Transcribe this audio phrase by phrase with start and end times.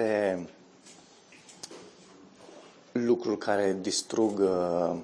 [0.00, 0.48] dintre
[2.92, 4.96] lucruri care distrug uh,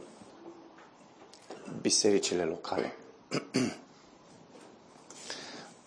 [1.80, 2.92] bisericile locale.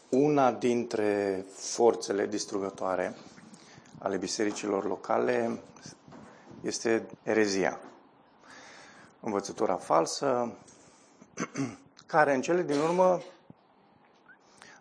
[0.10, 3.16] Una dintre forțele distrugătoare
[3.98, 5.62] ale bisericilor locale
[6.62, 7.80] este erezia.
[9.20, 10.54] Învățătura falsă,
[12.06, 13.22] care în cele din urmă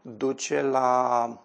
[0.02, 1.40] duce la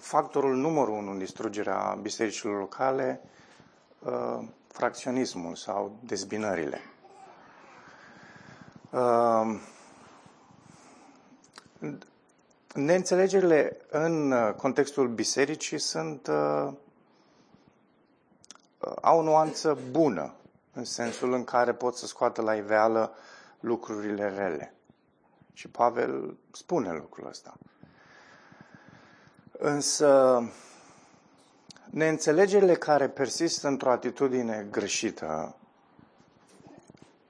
[0.00, 3.20] factorul numărul unu în distrugerea bisericilor locale,
[3.98, 6.80] uh, fracționismul sau dezbinările.
[8.90, 9.60] Uh,
[12.74, 16.72] neînțelegerile în contextul bisericii sunt uh,
[19.02, 20.34] au o nuanță bună,
[20.72, 23.12] în sensul în care pot să scoată la iveală
[23.60, 24.74] lucrurile rele.
[25.52, 27.54] Și Pavel spune lucrul ăsta.
[29.58, 30.42] Însă,
[31.90, 35.56] neînțelegerile care persistă într-o atitudine greșită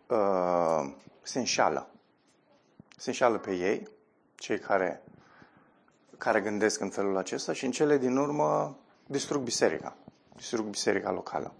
[0.07, 0.91] uh,
[1.23, 1.89] se înșală.
[2.97, 3.89] Se înșală pe ei,
[4.35, 5.03] cei care,
[6.19, 9.97] care gândesc în felul acesta și în cele din urmă distrug biserica.
[10.37, 11.53] Distrug biserica locală.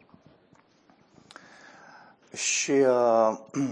[2.33, 3.39] Și uh,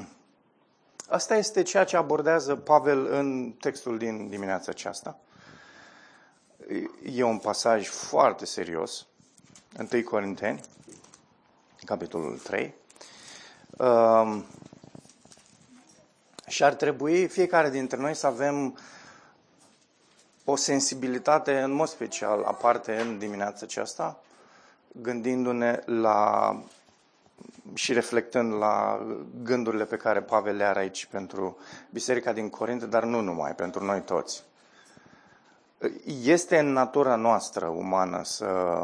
[1.08, 5.18] asta este ceea ce abordează Pavel în textul din dimineața aceasta.
[7.02, 9.06] E un pasaj foarte serios.
[9.92, 10.60] 1 Corinteni,
[11.84, 12.74] capitolul 3.
[13.78, 14.44] Um,
[16.46, 18.78] și ar trebui fiecare dintre noi să avem
[20.44, 24.20] o sensibilitate în mod special aparte în dimineața aceasta,
[24.92, 26.56] gândindu-ne la
[27.74, 29.06] și reflectând la
[29.42, 31.56] gândurile pe care Pavel le are aici pentru
[31.90, 34.42] Biserica din Corint, dar nu numai, pentru noi toți.
[36.22, 38.82] Este în natura noastră umană să,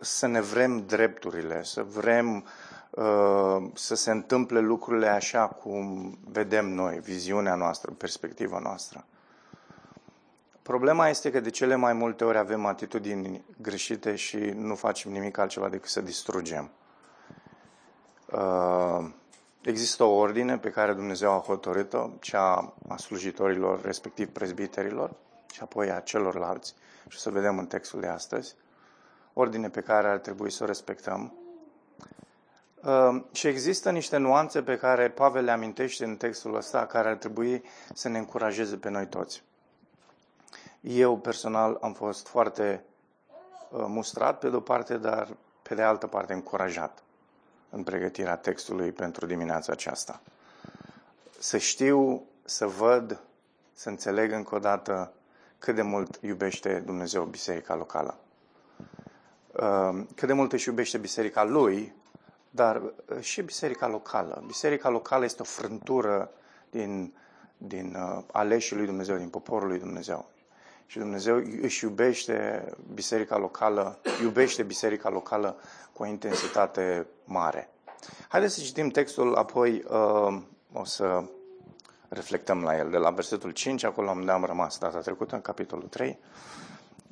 [0.00, 2.44] să ne vrem drepturile, să vrem
[2.90, 9.04] uh, să se întâmple lucrurile așa cum vedem noi, viziunea noastră, perspectiva noastră.
[10.62, 15.38] Problema este că de cele mai multe ori avem atitudini greșite și nu facem nimic
[15.38, 16.70] altceva decât să distrugem.
[18.32, 19.10] Uh,
[19.62, 25.12] Există o ordine pe care Dumnezeu a hotărât-o, cea a slujitorilor, respectiv prezbiterilor,
[25.52, 26.74] și apoi a celorlalți,
[27.08, 28.54] și o să vedem în textul de astăzi,
[29.32, 31.34] ordine pe care ar trebui să o respectăm.
[32.82, 37.16] Uh, și există niște nuanțe pe care Pavel le amintește în textul ăsta, care ar
[37.16, 37.62] trebui
[37.94, 39.42] să ne încurajeze pe noi toți.
[40.80, 42.84] Eu personal am fost foarte
[43.70, 47.02] uh, mustrat pe de-o parte, dar pe de altă parte încurajat
[47.70, 50.20] în pregătirea textului pentru dimineața aceasta.
[51.38, 53.20] Să știu, să văd,
[53.72, 55.12] să înțeleg încă o dată
[55.58, 58.18] cât de mult iubește Dumnezeu biserica locală.
[59.52, 61.94] Uh, cât de mult își iubește biserica lui,
[62.50, 64.42] dar uh, și biserica locală.
[64.46, 66.30] Biserica locală este o frântură
[66.70, 67.14] din,
[67.56, 70.30] din uh, aleșii lui Dumnezeu, din poporul lui Dumnezeu.
[70.90, 72.64] Și Dumnezeu își iubește
[72.94, 75.56] biserica locală, iubește biserica locală
[75.92, 77.70] cu o intensitate mare.
[78.28, 80.42] Haideți să citim textul, apoi uh,
[80.72, 81.24] o să
[82.08, 82.90] reflectăm la el.
[82.90, 86.18] De la versetul 5, acolo unde am rămas data trecută, în capitolul 3,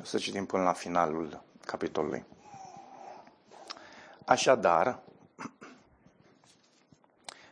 [0.01, 2.25] o să citim până la finalul capitolului.
[4.25, 4.99] Așadar,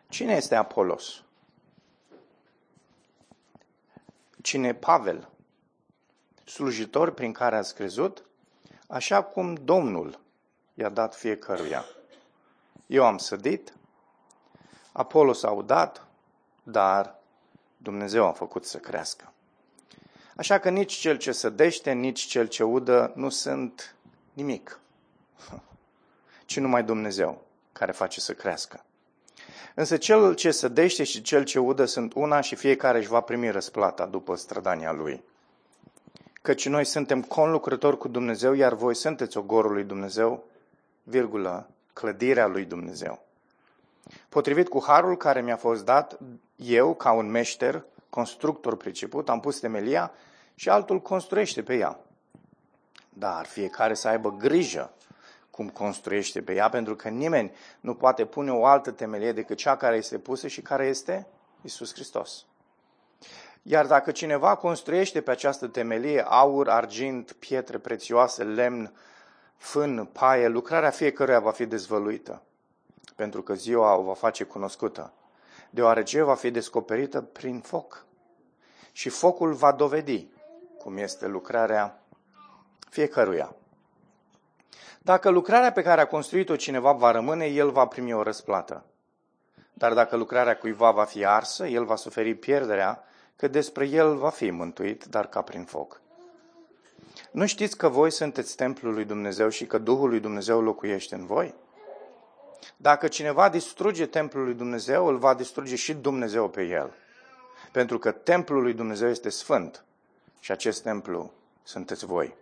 [0.09, 1.23] cine este Apolos?
[4.43, 5.29] Cine Pavel?
[6.47, 8.25] Slujitor prin care ați crezut,
[8.89, 10.21] așa cum Domnul
[10.75, 11.85] i-a dat fiecăruia.
[12.87, 13.73] Eu am sădit,
[14.93, 16.07] Apollo s-a udat,
[16.63, 17.19] dar
[17.77, 19.33] Dumnezeu a făcut să crească.
[20.37, 23.95] Așa că nici cel ce sădește, nici cel ce udă nu sunt
[24.33, 24.81] nimic,
[26.47, 28.85] ci numai Dumnezeu care face să crească.
[29.75, 33.51] Însă cel ce sădește și cel ce udă sunt una și fiecare își va primi
[33.51, 35.25] răsplata după strădania lui
[36.47, 40.45] căci noi suntem conlucrători cu Dumnezeu, iar voi sunteți ogorul lui Dumnezeu,
[41.03, 43.25] virgulă, clădirea lui Dumnezeu.
[44.29, 46.19] Potrivit cu harul care mi-a fost dat,
[46.57, 50.13] eu, ca un meșter, constructor priceput, am pus temelia
[50.55, 51.99] și altul construiește pe ea.
[53.09, 54.93] Dar fiecare să aibă grijă
[55.51, 59.77] cum construiește pe ea, pentru că nimeni nu poate pune o altă temelie decât cea
[59.77, 61.27] care este pusă și care este
[61.63, 62.45] Isus Hristos.
[63.69, 68.93] Iar dacă cineva construiește pe această temelie aur, argint, pietre prețioase, lemn,
[69.57, 72.43] fân, paie, lucrarea fiecăruia va fi dezvăluită,
[73.17, 75.13] pentru că ziua o va face cunoscută,
[75.71, 78.05] deoarece va fi descoperită prin foc.
[78.93, 80.29] Și focul va dovedi
[80.79, 82.03] cum este lucrarea
[82.91, 83.55] fiecăruia.
[84.99, 88.85] Dacă lucrarea pe care a construit-o cineva va rămâne, el va primi o răsplată.
[89.73, 94.31] Dar dacă lucrarea cuiva va fi arsă, el va suferi pierderea, că despre el va
[94.31, 96.01] fi mântuit, dar ca prin foc.
[97.31, 101.27] Nu știți că voi sunteți templul lui Dumnezeu și că Duhul lui Dumnezeu locuiește în
[101.27, 101.55] voi?
[102.77, 106.93] Dacă cineva distruge templul lui Dumnezeu, îl va distruge și Dumnezeu pe el.
[107.73, 109.85] Pentru că templul lui Dumnezeu este sfânt
[110.41, 112.35] și acest templu sunteți voi.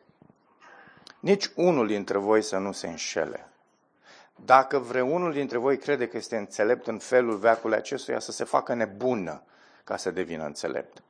[1.20, 3.49] Nici unul dintre voi să nu se înșele.
[4.44, 8.75] Dacă vreunul dintre voi crede că este înțelept în felul veacului acestuia, să se facă
[8.75, 9.43] nebună
[9.84, 11.02] ca să devină înțelept.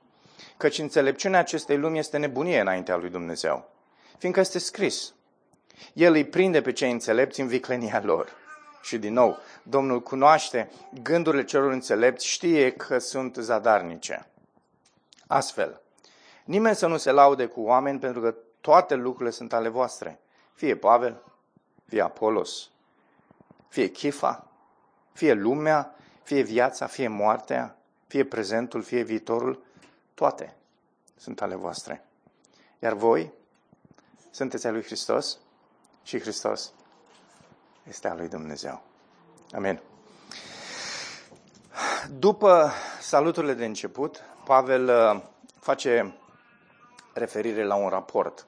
[0.57, 3.71] Căci înțelepciunea acestei lumi este nebunie înaintea lui Dumnezeu,
[4.19, 5.15] fiindcă este scris.
[5.93, 8.29] El îi prinde pe cei înțelepți în viclenia lor.
[8.83, 10.71] Și din nou, Domnul cunoaște
[11.03, 14.27] gândurile celor înțelepți, știe că sunt zadarnice.
[15.27, 15.81] Astfel,
[16.45, 20.21] nimeni să nu se laude cu oameni pentru că toate lucrurile sunt ale voastre.
[20.55, 21.23] Fie Pavel,
[21.87, 22.71] fie Apolos,
[23.69, 24.51] fie Chifa,
[25.13, 27.79] fie lumea, fie viața, fie moartea,
[28.15, 29.63] fie prezentul, fie viitorul,
[30.15, 30.57] toate
[31.17, 32.05] sunt ale voastre.
[32.79, 33.33] Iar voi
[34.31, 35.39] sunteți al lui Hristos
[36.03, 36.73] și Hristos
[37.89, 38.83] este al lui Dumnezeu.
[39.53, 39.81] Amin.
[42.11, 42.71] După
[43.01, 45.23] saluturile de început, Pavel uh,
[45.59, 46.17] face
[47.13, 48.47] referire la un raport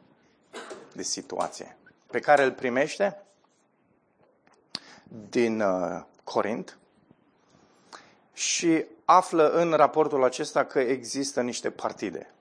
[0.93, 1.77] de situație
[2.07, 3.23] pe care îl primește
[5.31, 6.79] din uh, Corint
[8.37, 12.35] și află în raportul acesta că există niște partide,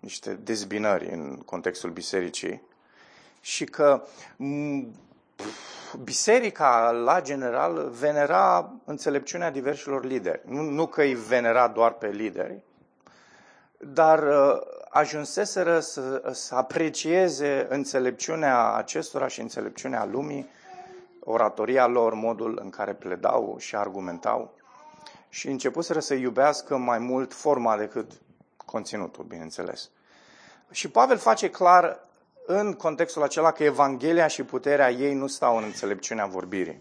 [0.00, 2.62] niște dezbinări în contextul bisericii
[3.40, 4.04] și că
[6.02, 10.40] biserica, la general, venera înțelepciunea diversilor lideri.
[10.44, 12.62] Nu, nu că îi venera doar pe lideri,
[13.78, 20.48] dar uh, ajunseseră să, să aprecieze înțelepciunea acestora și înțelepciunea lumii,
[21.20, 24.56] oratoria lor, modul în care pledau și argumentau
[25.28, 28.12] și începuseră să iubească mai mult forma decât
[28.56, 29.90] conținutul, bineînțeles.
[30.70, 32.08] Și Pavel face clar
[32.46, 36.80] în contextul acela că Evanghelia și puterea ei nu stau în înțelepciunea vorbirii.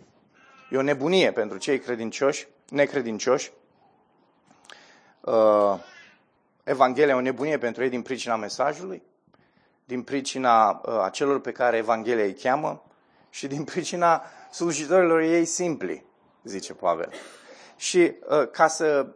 [0.71, 3.51] E o nebunie pentru cei credincioși, necredincioși.
[5.21, 5.73] Uh,
[6.63, 9.03] Evanghelia e o nebunie pentru ei din pricina mesajului,
[9.85, 12.83] din pricina uh, acelor pe care Evanghelia îi cheamă
[13.29, 16.05] și din pricina slujitorilor ei simpli,
[16.43, 17.11] zice Pavel.
[17.77, 19.07] Și uh, ca să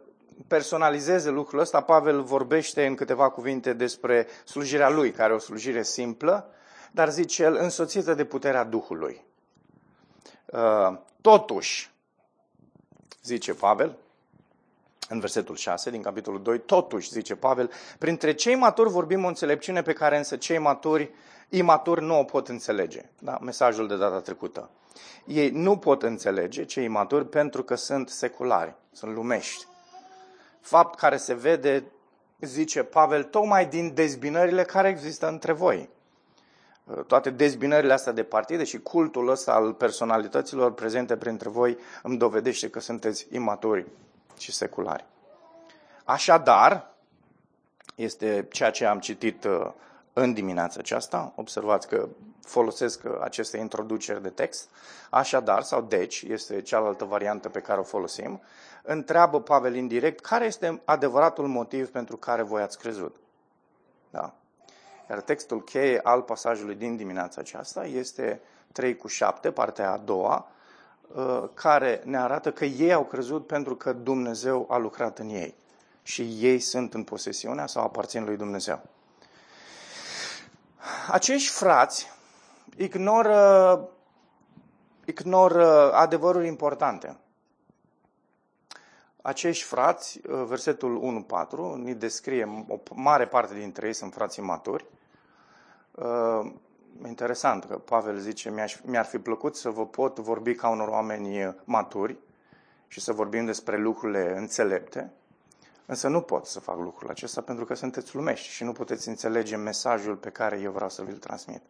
[0.46, 5.82] personalizeze lucrul ăsta, Pavel vorbește în câteva cuvinte despre slujirea lui, care e o slujire
[5.82, 6.50] simplă,
[6.90, 9.24] dar zice el, însoțită de puterea Duhului.
[10.46, 11.90] Uh, totuși,
[13.22, 13.96] zice Pavel,
[15.08, 19.82] în versetul 6 din capitolul 2, totuși, zice Pavel, printre cei maturi vorbim o înțelepciune
[19.82, 21.10] pe care însă cei maturi,
[21.48, 23.04] imaturi nu o pot înțelege.
[23.18, 23.38] Da?
[23.42, 24.70] Mesajul de data trecută.
[25.24, 29.66] Ei nu pot înțelege, cei imaturi, pentru că sunt seculari, sunt lumești
[30.62, 31.84] fapt care se vede,
[32.40, 35.88] zice Pavel, tocmai din dezbinările care există între voi.
[37.06, 42.70] Toate dezbinările astea de partide și cultul ăsta al personalităților prezente printre voi îmi dovedește
[42.70, 43.86] că sunteți imaturi
[44.38, 45.04] și seculari.
[46.04, 46.94] Așadar,
[47.94, 49.70] este ceea ce am citit uh,
[50.12, 51.32] în dimineața aceasta.
[51.36, 52.08] Observați că
[52.42, 54.68] folosesc uh, aceste introduceri de text.
[55.10, 58.40] Așadar, sau deci, este cealaltă variantă pe care o folosim
[58.82, 63.16] întreabă Pavel indirect care este adevăratul motiv pentru care voi ați crezut.
[64.10, 64.34] Da?
[65.10, 68.40] Iar textul cheie al pasajului din dimineața aceasta este
[68.72, 70.48] 3 cu 7, partea a doua,
[71.14, 75.54] uh, care ne arată că ei au crezut pentru că Dumnezeu a lucrat în ei
[76.02, 78.80] și ei sunt în posesiunea sau aparțin lui Dumnezeu.
[81.08, 82.10] Acești frați
[82.76, 83.88] ignoră,
[85.04, 87.16] ignoră adevăruri importante
[89.22, 94.86] acești frați, uh, versetul 1.4, ni descrie, o mare parte dintre ei sunt frații maturi.
[95.90, 96.52] Uh,
[97.06, 102.16] interesant că Pavel zice, mi-ar fi plăcut să vă pot vorbi ca unor oameni maturi
[102.88, 105.12] și să vorbim despre lucrurile înțelepte,
[105.86, 109.56] însă nu pot să fac lucrul acesta pentru că sunteți lumești și nu puteți înțelege
[109.56, 111.62] mesajul pe care eu vreau să vi-l transmit.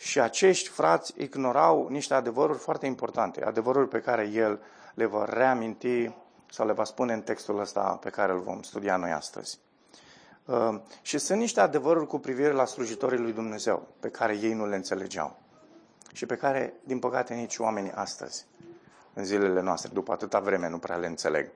[0.00, 4.60] Și acești frați ignorau niște adevăruri foarte importante, adevăruri pe care el
[4.94, 6.10] le va reaminti
[6.50, 9.58] sau le va spune în textul ăsta pe care îl vom studia noi astăzi.
[10.44, 14.66] Uh, și sunt niște adevăruri cu privire la slujitorii lui Dumnezeu, pe care ei nu
[14.66, 15.38] le înțelegeau
[16.12, 18.46] și pe care, din păcate, nici oamenii astăzi,
[19.12, 21.50] în zilele noastre, după atâta vreme, nu prea le înțeleg.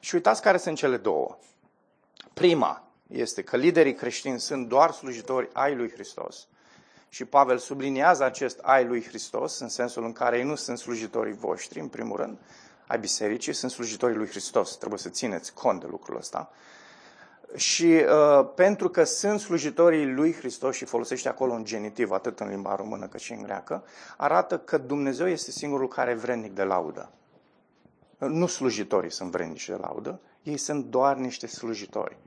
[0.00, 1.38] Și uitați care sunt cele două.
[2.34, 6.46] Prima este că liderii creștini sunt doar slujitori ai lui Hristos.
[7.14, 11.32] Și Pavel subliniază acest ai lui Hristos în sensul în care ei nu sunt slujitorii
[11.32, 12.38] voștri, în primul rând,
[12.86, 14.76] ai bisericii, sunt slujitorii lui Hristos.
[14.76, 16.50] Trebuie să țineți cont de lucrul ăsta.
[17.56, 22.48] Și uh, pentru că sunt slujitorii lui Hristos și folosește acolo un genitiv, atât în
[22.48, 23.84] limba română cât și în greacă,
[24.16, 27.10] arată că Dumnezeu este singurul care e vrednic de laudă.
[28.18, 32.18] Nu slujitorii sunt vrednici de laudă, ei sunt doar niște slujitori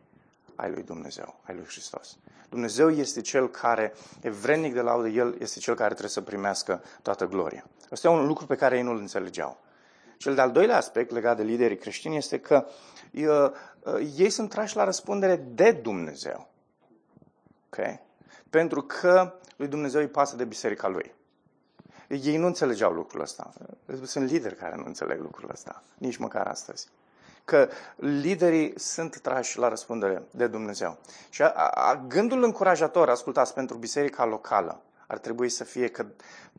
[0.56, 2.18] ai lui Dumnezeu, ai lui Hristos.
[2.50, 6.84] Dumnezeu este cel care e vrednic de laudă, El este cel care trebuie să primească
[7.02, 7.66] toată gloria.
[7.92, 9.58] Asta e un lucru pe care ei nu-l înțelegeau.
[10.18, 12.66] Cel de-al doilea aspect legat de liderii creștini este că
[13.14, 16.50] uh, uh, ei sunt trași la răspundere de Dumnezeu.
[17.66, 18.00] Okay?
[18.50, 21.14] Pentru că lui Dumnezeu îi pasă de biserica lui.
[22.08, 23.54] Ei nu înțelegeau lucrul ăsta.
[24.04, 26.88] Sunt lideri care nu înțeleg lucrul ăsta, nici măcar astăzi.
[27.46, 30.98] Că liderii sunt trași la răspundere de Dumnezeu.
[31.30, 36.06] Și a, a, gândul încurajator, ascultați, pentru biserica locală, ar trebui să fie că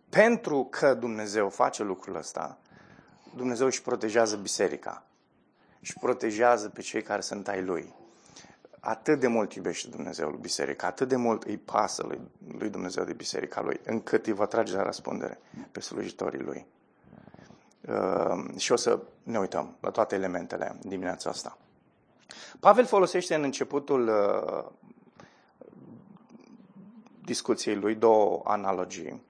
[0.09, 2.59] pentru că Dumnezeu face lucrul ăsta,
[3.37, 5.03] Dumnezeu își protejează biserica.
[5.81, 7.95] Își protejează pe cei care sunt ai Lui.
[8.81, 12.21] Atât de mult iubește Dumnezeu lui biserica, atât de mult îi pasă lui,
[12.59, 15.39] lui Dumnezeu de biserica Lui, încât îi va trage la răspundere
[15.73, 16.67] pe slujitorii Lui.
[17.89, 21.59] Uh, și o să ne uităm la toate elementele dimineața asta.
[22.61, 24.65] Pavel folosește în începutul uh,
[27.25, 29.23] discuției lui două analogii.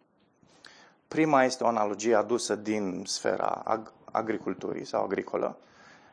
[1.08, 5.58] Prima este o analogie adusă din sfera ag- agriculturii sau agricolă,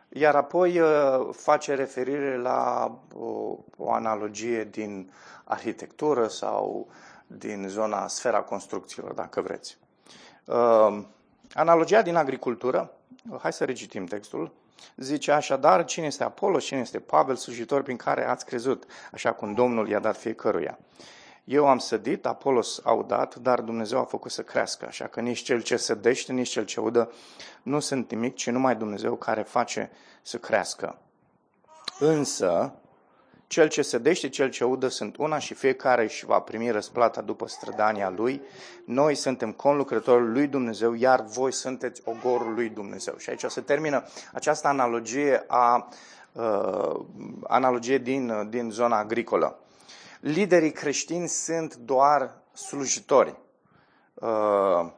[0.09, 5.11] iar apoi uh, face referire la o, o analogie din
[5.43, 6.87] arhitectură sau
[7.27, 9.77] din zona sfera construcțiilor, dacă vreți.
[11.55, 12.91] Uh, analogia din agricultură,
[13.41, 14.51] hai să recitim textul,
[14.95, 19.53] zice așadar, cine este Apollo, cine este Pavel, slujitor prin care ați crezut, așa cum
[19.53, 20.79] Domnul i-a dat fiecăruia.
[21.43, 25.41] Eu am sădit, Apolos au dat, dar Dumnezeu a făcut să crească, așa că nici
[25.41, 27.11] cel ce sădește, nici cel ce udă
[27.63, 29.91] nu sunt nimic, ci numai Dumnezeu care face
[30.21, 30.97] să crească.
[31.99, 32.73] Însă,
[33.47, 37.47] cel ce sădește, cel ce udă sunt una și fiecare își va primi răsplata după
[37.47, 38.41] strădania lui.
[38.85, 43.17] Noi suntem conlucrătorul lui Dumnezeu, iar voi sunteți ogorul lui Dumnezeu.
[43.17, 45.89] Și aici se termină această analogie, a,
[46.31, 46.99] uh,
[47.43, 49.57] analogie din, din zona agricolă
[50.23, 53.35] liderii creștini sunt doar slujitori.
[54.13, 54.91] Uh,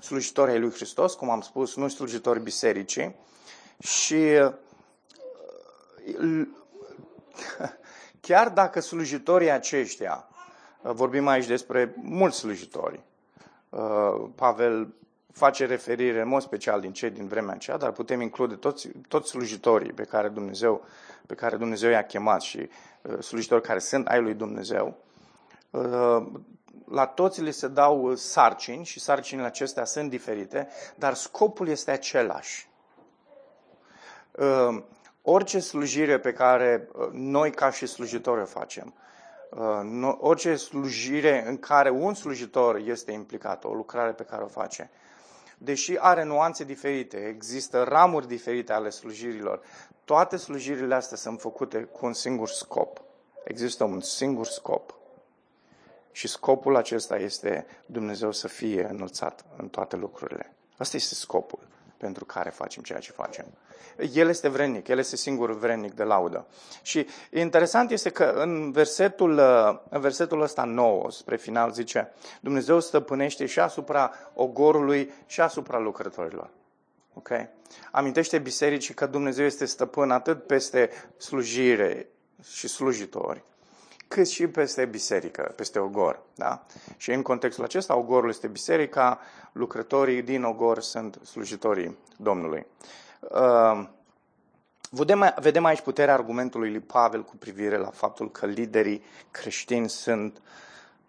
[0.00, 3.14] slujitori ai lui Hristos, cum am spus, nu slujitori bisericii.
[3.78, 4.52] Și uh,
[8.20, 10.28] chiar dacă slujitorii aceștia,
[10.82, 13.00] uh, vorbim aici despre mulți slujitori,
[14.34, 14.94] Pavel
[15.36, 19.28] face referire în mod special din cei din vremea aceea, dar putem include toți, toți
[19.28, 20.84] slujitorii pe care Dumnezeu,
[21.26, 22.68] pe care Dumnezeu i-a chemat și
[23.02, 24.96] uh, slujitori care sunt ai lui Dumnezeu.
[25.70, 26.26] Uh,
[26.90, 32.68] la toți le se dau sarcini și sarcinile acestea sunt diferite, dar scopul este același.
[35.26, 38.94] Uh, orice slujire pe care noi ca și slujitori o facem,
[40.18, 44.90] orice slujire în care un slujitor este implicat, o lucrare pe care o face,
[45.58, 49.60] deși are nuanțe diferite, există ramuri diferite ale slujirilor,
[50.04, 53.02] toate slujirile astea sunt făcute cu un singur scop.
[53.44, 54.94] Există un singur scop.
[56.12, 60.52] Și scopul acesta este Dumnezeu să fie înălțat în toate lucrurile.
[60.76, 61.58] Asta este scopul
[61.98, 63.46] pentru care facem ceea ce facem.
[64.12, 66.46] El este vrednic, El este singurul vrednic de laudă.
[66.82, 69.38] Și interesant este că în versetul,
[69.88, 76.50] în versetul ăsta nou, spre final, zice Dumnezeu stăpânește și asupra ogorului și asupra lucrătorilor.
[77.14, 77.30] Ok?
[77.90, 82.08] Amintește bisericii că Dumnezeu este stăpân atât peste slujire
[82.52, 83.42] și slujitori,
[84.08, 86.22] cât și peste biserică, peste ogor.
[86.34, 86.66] Da?
[86.96, 89.20] Și în contextul acesta, ogorul este biserica,
[89.52, 92.66] lucrătorii din ogor sunt slujitorii Domnului.
[93.20, 93.88] Uh,
[94.90, 100.42] vedem, vedem aici puterea argumentului lui Pavel cu privire la faptul că liderii creștini sunt,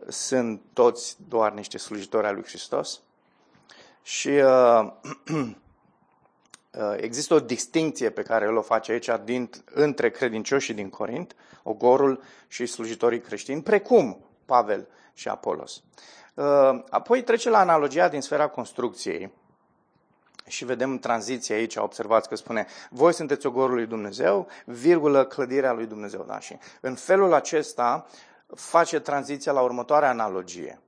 [0.07, 3.01] sunt toți doar niște slujitori ai lui Hristos.
[4.01, 4.91] Și uh,
[5.33, 5.55] uh,
[6.97, 12.21] există o distinție pe care el o face aici din, între credincioșii din Corint, ogorul
[12.47, 15.83] și slujitorii creștini, precum Pavel și Apolos.
[16.33, 19.31] Uh, apoi trece la analogia din sfera construcției
[20.47, 25.85] și vedem tranziția aici, observați că spune, voi sunteți ogorul lui Dumnezeu, virgulă, clădirea lui
[25.85, 26.23] Dumnezeu.
[26.27, 26.39] Da?
[26.39, 28.05] Și în felul acesta
[28.55, 30.81] face tranziția la următoarea analogie.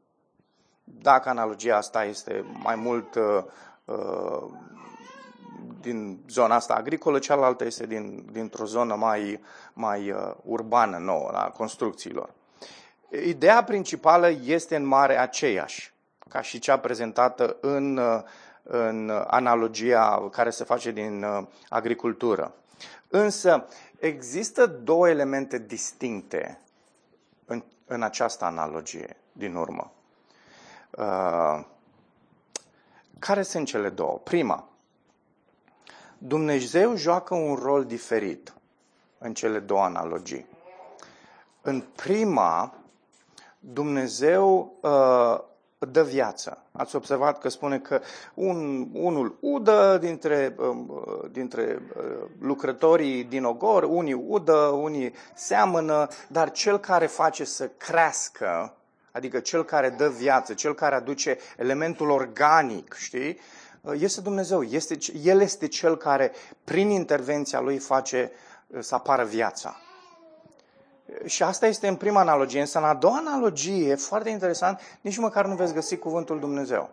[0.83, 3.43] Dacă analogia asta este mai mult uh,
[3.85, 4.43] uh
[5.81, 9.39] din zona asta agricolă, cealaltă este din, dintr-o zonă mai,
[9.73, 12.29] mai uh, urbană nouă, a construcțiilor.
[13.25, 15.93] Ideea principală este în mare aceeași,
[16.29, 18.21] ca și cea prezentată în, uh,
[18.63, 22.53] în analogia care se face din uh, agricultură.
[23.07, 23.67] Însă
[23.99, 26.59] există două elemente distincte
[27.45, 29.91] în, în această analogie din urmă.
[30.91, 31.65] Uh,
[33.19, 34.17] care sunt cele două?
[34.23, 34.68] Prima,
[36.21, 38.53] Dumnezeu joacă un rol diferit
[39.17, 40.45] în cele două analogii.
[41.61, 42.73] În prima,
[43.59, 45.39] Dumnezeu uh,
[45.91, 46.63] dă viață.
[46.71, 48.01] Ați observat că spune că
[48.33, 52.03] un, unul udă dintre, um, dintre uh,
[52.39, 58.73] lucrătorii din ogor, unii udă, unii seamănă, dar cel care face să crească,
[59.11, 63.37] adică cel care dă viață, cel care aduce elementul organic, știi, uh,
[63.93, 64.63] este Dumnezeu.
[64.63, 66.31] Este, el este cel care,
[66.63, 68.31] prin intervenția lui, face
[68.67, 69.75] uh, să apară viața.
[71.25, 72.59] Și asta este în prima analogie.
[72.59, 76.89] Însă în a doua analogie, foarte interesant, nici măcar nu veți găsi cuvântul Dumnezeu.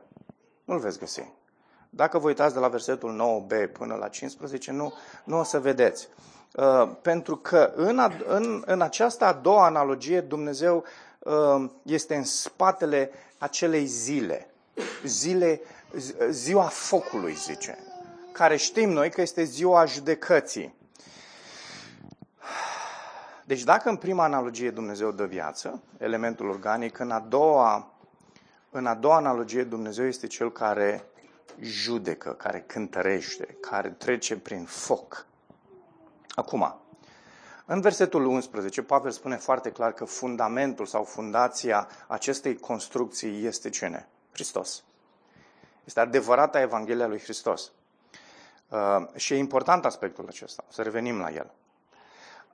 [0.64, 1.22] Nu-l veți găsi.
[1.90, 4.92] Dacă vă uitați de la versetul 9b până la 15, nu,
[5.24, 6.08] nu o să vedeți.
[6.56, 10.84] Uh, pentru că în, a, în, în această a doua analogie, Dumnezeu
[11.18, 14.50] uh, este în spatele acelei zile.
[15.04, 15.60] Zile,
[16.30, 17.78] ziua focului, zice.
[18.32, 20.74] Care știm noi că este ziua judecății.
[23.44, 27.92] Deci dacă în prima analogie Dumnezeu dă viață, elementul organic, în a doua,
[28.70, 31.04] în a doua analogie Dumnezeu este cel care
[31.60, 35.26] judecă, care cântărește, care trece prin foc.
[36.34, 36.80] Acum,
[37.66, 44.08] în versetul 11, Pavel spune foarte clar că fundamentul sau fundația acestei construcții este cine?
[44.32, 44.82] Hristos.
[45.86, 47.72] Este adevărata Evanghelia lui Hristos.
[48.68, 50.64] Uh, și e important aspectul acesta.
[50.68, 51.50] Să revenim la el.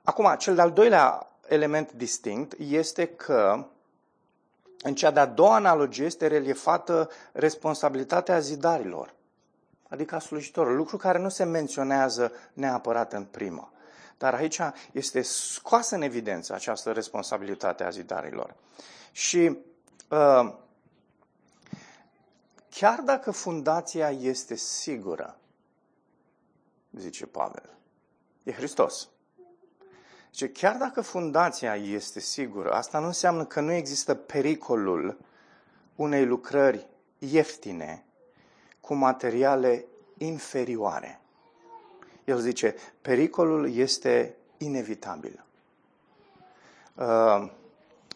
[0.03, 3.65] Acum, cel de-al doilea element distinct este că
[4.81, 9.13] în cea de-a doua analogie este reliefată responsabilitatea zidarilor,
[9.89, 13.71] adică a slujitorilor, lucru care nu se menționează neapărat în prima.
[14.17, 14.59] Dar aici
[14.91, 18.55] este scoasă în evidență această responsabilitate a zidarilor.
[19.11, 19.57] Și
[20.09, 20.53] uh,
[22.73, 25.37] chiar dacă fundația este sigură,
[26.91, 27.69] zice Pavel,
[28.43, 29.09] e Hristos.
[30.31, 35.17] Zice, chiar dacă fundația este sigură, asta nu înseamnă că nu există pericolul
[35.95, 36.87] unei lucrări
[37.19, 38.05] ieftine
[38.81, 39.85] cu materiale
[40.17, 41.19] inferioare.
[42.23, 45.45] El zice, pericolul este inevitabil.
[46.95, 47.51] Uh,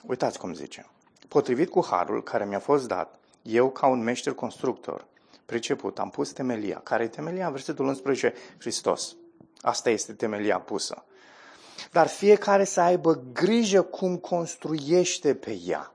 [0.07, 0.85] uitați cum zice.
[1.27, 5.05] Potrivit cu harul care mi-a fost dat, eu ca un meșter constructor,
[5.45, 6.79] priceput, am pus temelia.
[6.83, 7.49] Care e temelia?
[7.49, 9.15] Versetul 11, Hristos.
[9.61, 11.03] Asta este temelia pusă
[11.91, 15.91] dar fiecare să aibă grijă cum construiește pe ea.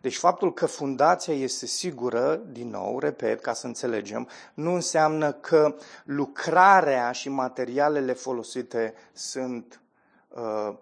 [0.00, 5.76] Deci faptul că fundația este sigură, din nou, repet, ca să înțelegem, nu înseamnă că
[6.04, 9.80] lucrarea și materialele folosite sunt
[10.28, 10.74] uh,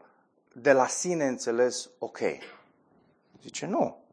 [0.53, 2.19] de la sine înțeles ok.
[3.43, 4.04] Zice nu.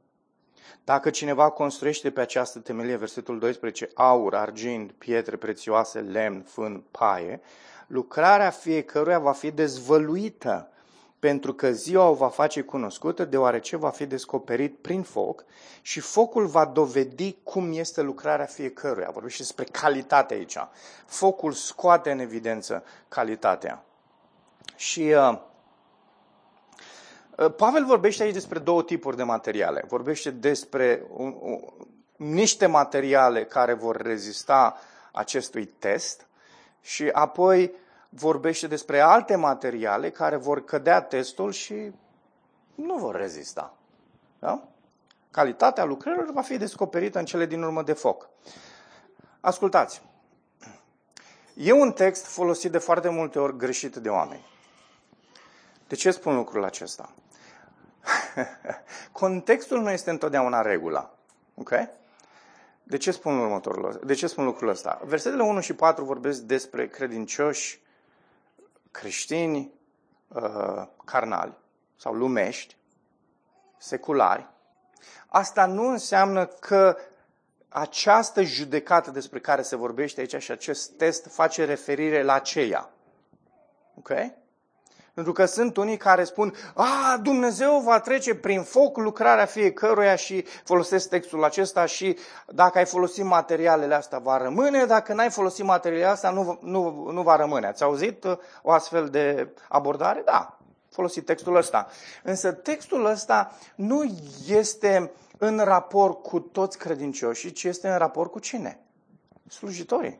[0.83, 7.41] Dacă cineva construiește pe această temelie, versetul 12, aur, argint, pietre prețioase, lemn, fân, paie,
[7.87, 10.71] lucrarea fiecăruia va fi dezvăluită,
[11.19, 15.45] pentru că ziua o va face cunoscută, deoarece va fi descoperit prin foc
[15.81, 19.09] și focul va dovedi cum este lucrarea fiecăruia.
[19.11, 20.57] Vorbim și despre calitate aici.
[21.05, 23.83] Focul scoate în evidență calitatea.
[24.75, 25.50] Și uh, uh
[27.35, 29.83] Pavel vorbește aici despre două tipuri de materiale.
[29.87, 31.59] Vorbește despre un, un,
[32.15, 34.77] niște materiale care vor rezista
[35.11, 36.27] acestui test
[36.81, 37.75] și apoi
[38.09, 41.91] vorbește despre alte materiale care vor cădea testul și
[42.75, 43.73] nu vor rezista.
[44.39, 44.63] Da?
[45.31, 48.29] Calitatea lucrărilor va fi descoperită în cele din urmă de foc.
[49.39, 50.01] Ascultați.
[51.53, 54.45] E un text folosit de foarte multe ori greșit de oameni.
[55.91, 57.13] De ce spun lucrul acesta?
[59.11, 61.13] Contextul nu este întotdeauna regula.
[61.55, 61.71] Ok?
[62.83, 65.01] De ce spun următorul De ce spun lucrul ăsta?
[65.03, 67.81] Versetele 1 și 4 vorbesc despre credincioși
[68.91, 69.73] creștini
[70.27, 71.57] uh, carnali
[71.95, 72.77] sau lumești,
[73.77, 74.49] seculari.
[75.27, 76.97] Asta nu înseamnă că
[77.69, 82.89] această judecată despre care se vorbește aici și acest test face referire la aceea.
[83.95, 84.11] Ok?
[85.13, 90.45] Pentru că sunt unii care spun, a, Dumnezeu va trece prin foc lucrarea fiecăruia și
[90.63, 96.09] folosesc textul acesta și dacă ai folosit materialele astea va rămâne, dacă n-ai folosit materialele
[96.11, 97.67] astea nu, nu, nu va rămâne.
[97.67, 100.21] Ați auzit uh, o astfel de abordare?
[100.25, 100.57] Da,
[100.91, 101.87] folosit textul ăsta.
[102.23, 104.03] Însă textul ăsta nu
[104.47, 108.79] este în raport cu toți credincioșii, ci este în raport cu cine?
[109.47, 110.19] Slujitorii.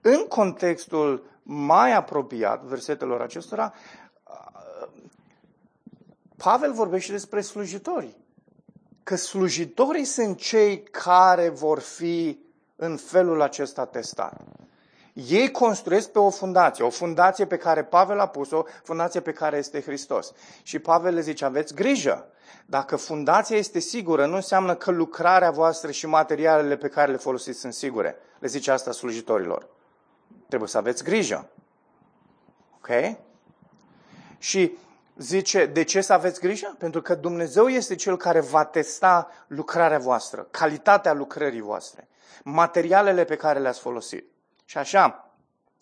[0.00, 3.72] În contextul mai apropiat versetelor acestora,
[6.36, 8.16] Pavel vorbește despre slujitori.
[9.02, 12.38] Că slujitorii sunt cei care vor fi
[12.76, 14.40] în felul acesta testat.
[15.12, 19.56] Ei construiesc pe o fundație, o fundație pe care Pavel a pus-o, fundație pe care
[19.56, 20.32] este Hristos.
[20.62, 22.26] Și Pavel le zice, aveți grijă.
[22.66, 27.58] Dacă fundația este sigură, nu înseamnă că lucrarea voastră și materialele pe care le folosiți
[27.58, 28.16] sunt sigure.
[28.38, 29.73] Le zice asta slujitorilor.
[30.46, 31.50] Trebuie să aveți grijă.
[32.76, 33.16] Ok?
[34.38, 34.76] Și
[35.16, 36.74] zice, de ce să aveți grijă?
[36.78, 42.08] Pentru că Dumnezeu este Cel care va testa lucrarea voastră, calitatea lucrării voastre,
[42.44, 44.26] materialele pe care le-ați folosit.
[44.64, 45.34] Și așa,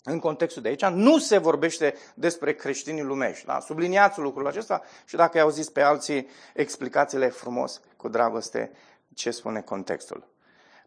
[0.03, 3.45] în contextul de aici, nu se vorbește despre creștinii lumești.
[3.45, 3.59] Da?
[3.59, 8.71] Subliniați lucrul acesta și dacă ai auzit pe alții, explicațiile frumos, cu dragoste,
[9.13, 10.32] ce spune contextul.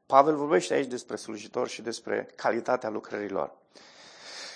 [0.06, 3.52] Pavel vorbește aici despre slujitori și despre calitatea lucrărilor.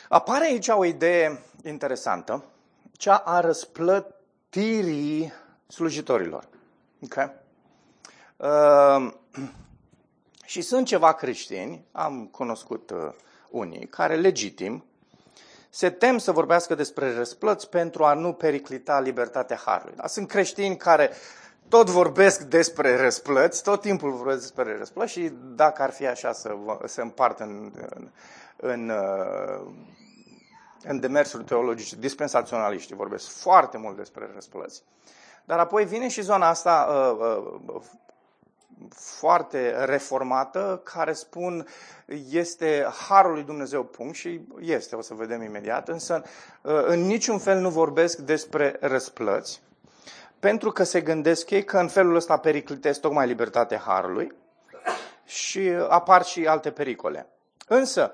[0.09, 2.45] Apare aici o idee interesantă,
[2.93, 5.33] cea a răsplătirii
[5.67, 6.49] slujitorilor.
[7.05, 7.33] Okay?
[8.37, 9.13] Uh,
[10.45, 13.13] și sunt ceva creștini, am cunoscut uh,
[13.51, 14.85] unii, care legitim
[15.71, 19.97] se tem să vorbească despre răsplăți pentru a nu periclita libertatea Harului.
[19.97, 21.11] Dar sunt creștini care
[21.71, 26.57] tot vorbesc despre răsplăți, tot timpul vorbesc despre răsplăți și dacă ar fi așa să
[26.85, 28.11] se împartă în, în,
[28.57, 29.73] în, uh,
[30.83, 34.83] în demersuri teologice, dispensaționaliști vorbesc foarte mult despre răsplăți.
[35.45, 37.83] Dar apoi vine și zona asta uh, uh,
[38.95, 41.67] foarte reformată care spun
[42.31, 46.23] este harul lui Dumnezeu, punct, și este, o să vedem imediat, însă
[46.63, 49.63] uh, în niciun fel nu vorbesc despre răsplăți,
[50.41, 54.33] pentru că se gândesc ei că în felul ăsta periclitesc tocmai libertatea harului
[55.25, 57.27] și apar și alte pericole.
[57.69, 58.13] Însă,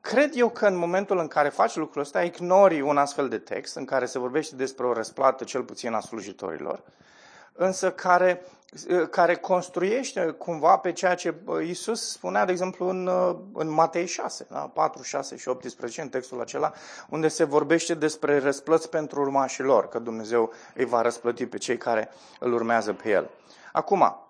[0.00, 3.76] cred eu că în momentul în care faci lucrul ăsta, ignori un astfel de text
[3.76, 6.82] în care se vorbește despre o răsplată cel puțin a slujitorilor,
[7.52, 8.42] însă care,
[9.10, 13.10] care construiește cumva pe ceea ce Isus spunea, de exemplu, în,
[13.52, 14.58] în Matei 6, da?
[14.58, 16.72] 4, 6 și 18, în textul acela,
[17.08, 21.76] unde se vorbește despre răsplăți pentru urmașii lor, că Dumnezeu îi va răsplăti pe cei
[21.76, 22.08] care
[22.40, 23.30] îl urmează pe El.
[23.72, 24.27] Acum,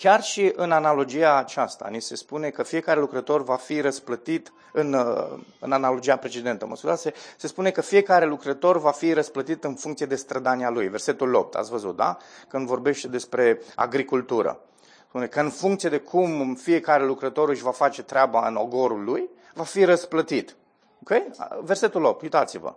[0.00, 4.92] Chiar și în analogia aceasta, ni se spune că fiecare lucrător va fi răsplătit, în,
[4.92, 9.74] uh, în analogia precedentă, mă se, se spune că fiecare lucrător va fi răsplătit în
[9.74, 10.88] funcție de strădania lui.
[10.88, 12.16] Versetul 8, ați văzut, da?
[12.48, 14.60] Când vorbește despre agricultură.
[15.08, 19.28] Spune că în funcție de cum fiecare lucrător își va face treaba în ogorul lui,
[19.54, 20.56] va fi răsplătit.
[21.02, 21.22] Ok?
[21.62, 22.74] Versetul 8, uitați-vă.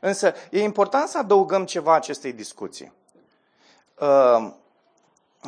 [0.00, 2.92] Însă e important să adăugăm ceva acestei discuții.
[4.00, 4.52] Uh,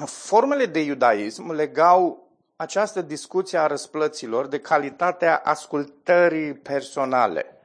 [0.06, 7.56] formele de iudaism legau această discuție a răsplăților de calitatea ascultării personale.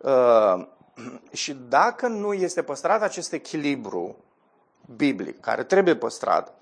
[0.00, 0.66] Uh,
[1.32, 4.16] și dacă nu este păstrat acest echilibru
[4.96, 6.54] biblic, care trebuie păstrat,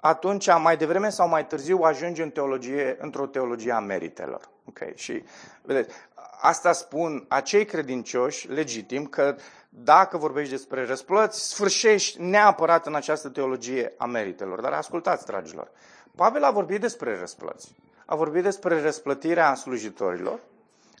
[0.00, 4.48] atunci mai devreme sau mai târziu ajunge în teologie, într-o teologie a meritelor.
[4.64, 4.92] Okay?
[4.94, 5.24] Și
[5.62, 5.94] vedeți,
[6.40, 9.36] asta spun acei credincioși legitim că
[9.72, 14.60] dacă vorbești despre răsplăți, sfârșești neapărat în această teologie a meritelor.
[14.60, 15.70] Dar ascultați, dragilor,
[16.16, 17.74] Pavel a vorbit despre răsplăți.
[18.06, 20.40] A vorbit despre răsplătirea slujitorilor.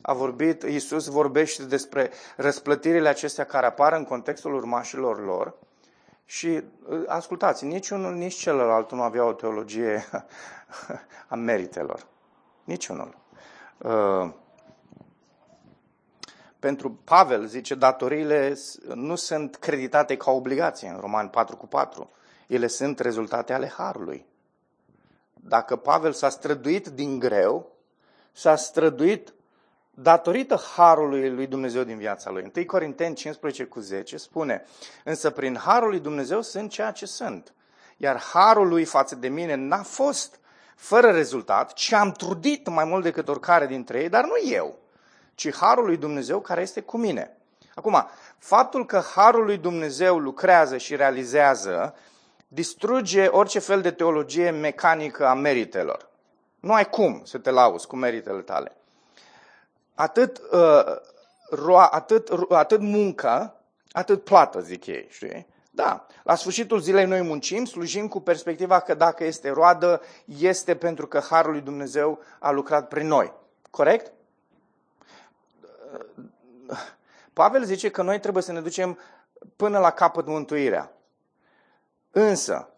[0.02, 5.54] A vorbit, Iisus vorbește despre răsplătirile acestea care apar în contextul urmașilor lor.
[6.24, 6.62] Și
[7.06, 10.04] ascultați, niciunul, nici celălalt nu avea o teologie
[11.28, 12.06] a meritelor.
[12.64, 13.18] Niciunul.
[16.60, 18.56] Uh, pentru Pavel, zice, datoriile
[18.94, 22.10] nu sunt creditate ca obligație în Roman 4 cu 4.
[22.46, 24.26] Ele sunt rezultate ale harului.
[25.34, 27.72] Dacă Pavel s-a străduit din greu,
[28.32, 29.32] s-a străduit
[29.90, 32.50] datorită harului lui Dumnezeu din viața lui.
[32.56, 34.64] 1 Corinteni 15 cu 10 spune,
[35.04, 37.54] însă prin harul lui Dumnezeu sunt ceea ce sunt.
[37.96, 40.40] Iar harul lui față de mine n-a fost
[40.76, 44.79] fără rezultat, ci am trudit mai mult decât oricare dintre ei, dar nu eu,
[45.40, 47.36] ci harul lui Dumnezeu care este cu mine.
[47.74, 51.94] Acum, faptul că harul lui Dumnezeu lucrează și realizează
[52.48, 56.08] distruge orice fel de teologie mecanică a meritelor.
[56.60, 58.76] Nu ai cum să te lauzi cu meritele tale.
[59.94, 60.96] Atât uh,
[61.50, 63.54] roa, atât, atât muncă,
[63.92, 65.46] atât plată, zic ei, știi?
[65.70, 71.06] Da, la sfârșitul zilei noi muncim, slujim cu perspectiva că dacă este roadă, este pentru
[71.06, 73.32] că Harul lui Dumnezeu a lucrat prin noi.
[73.70, 74.12] Corect?
[77.32, 78.98] Pavel zice că noi trebuie să ne ducem
[79.56, 80.92] până la capăt mântuirea.
[82.10, 82.68] Însă,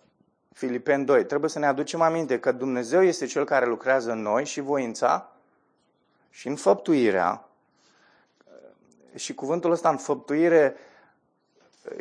[0.52, 4.44] Filipen 2, trebuie să ne aducem aminte că Dumnezeu este Cel care lucrează în noi
[4.44, 5.32] și voința
[6.30, 7.46] și înfăptuirea.
[9.14, 10.76] Și cuvântul ăsta, înfăptuire,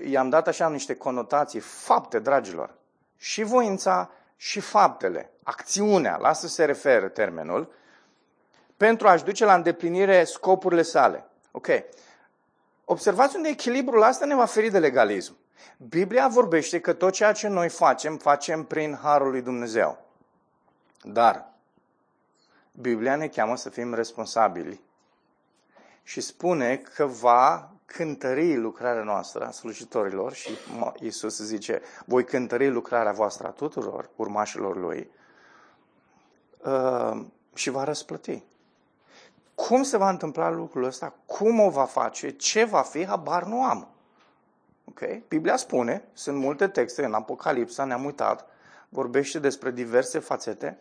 [0.06, 2.74] i-am dat așa niște conotații, fapte, dragilor.
[3.18, 7.74] Și voința și faptele, acțiunea, la asta se referă termenul,
[8.78, 11.26] pentru a-și duce la îndeplinire scopurile sale.
[11.52, 11.68] Ok.
[12.86, 15.38] Observați unde echilibrul ăsta ne va feri de legalism.
[15.78, 20.06] Biblia vorbește că tot ceea ce noi facem, facem prin Harul lui Dumnezeu.
[21.04, 21.52] Dar
[22.72, 24.82] Biblia ne cheamă să fim responsabili
[26.04, 30.58] și spune că va cântări lucrarea noastră a slujitorilor și
[31.00, 35.10] Iisus zice, voi cântări lucrarea voastră a tuturor urmașilor Lui
[36.64, 38.44] uh, și va răsplăti.
[39.56, 41.14] Cum se va întâmpla lucrul ăsta?
[41.26, 42.30] Cum o va face?
[42.30, 43.06] Ce va fi?
[43.06, 43.88] Habar nu am.
[44.86, 45.24] Okay?
[45.28, 48.48] Biblia spune, sunt multe texte în Apocalipsa, ne-am uitat,
[48.90, 50.78] vorbește despre diverse fațete.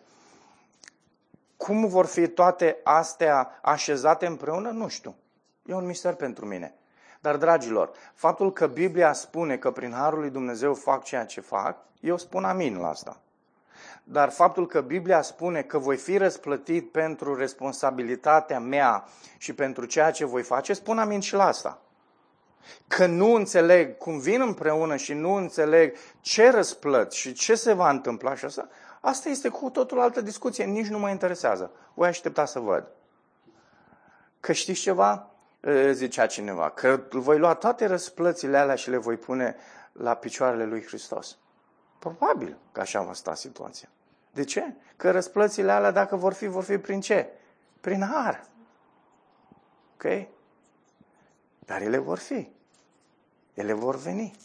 [1.56, 4.70] Cum vor fi toate astea așezate împreună?
[4.70, 5.14] Nu știu.
[5.66, 6.74] E un mister pentru mine.
[7.20, 11.76] Dar, dragilor, faptul că Biblia spune că prin Harul lui Dumnezeu fac ceea ce fac,
[12.00, 13.20] eu spun amin la asta.
[14.12, 19.05] Dar faptul că Biblia spune că voi fi răsplătit pentru responsabilitatea mea
[19.38, 21.83] și pentru ceea ce voi face, spun amin și la asta.
[22.87, 27.90] Că nu înțeleg cum vin împreună și nu înțeleg ce răsplăt și ce se va
[27.90, 28.68] întâmpla și asta,
[29.01, 31.70] asta este cu totul altă discuție, nici nu mă interesează.
[31.94, 32.87] Voi aștepta să văd.
[34.40, 35.31] Că știți ceva?
[35.90, 39.57] Zicea cineva, că voi lua toate răsplățile alea și le voi pune
[39.92, 41.38] la picioarele lui Hristos.
[41.99, 43.88] Probabil că așa va sta situația.
[44.32, 44.74] De ce?
[44.96, 47.28] Că răsplățile alea, dacă vor fi, vor fi prin ce?
[47.80, 48.46] Prin har.
[49.94, 50.28] Ok?
[51.58, 52.48] Dar ele vor fi.
[53.54, 54.36] Ele vor veni.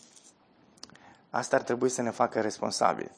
[1.29, 3.11] Asta ar trebui să ne facă responsabili.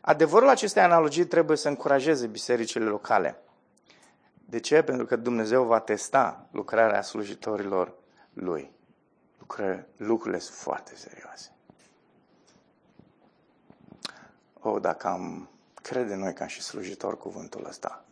[0.00, 3.38] Adevărul acestei analogii trebuie să încurajeze bisericile locale.
[4.44, 4.82] De ce?
[4.82, 7.94] Pentru că Dumnezeu va testa lucrarea slujitorilor
[8.32, 8.70] Lui.
[9.38, 11.50] Lucră, lucrurile sunt foarte serioase.
[14.60, 15.50] O, oh, dacă am
[15.86, 18.04] crede noi ca și slujitor cuvântul ăsta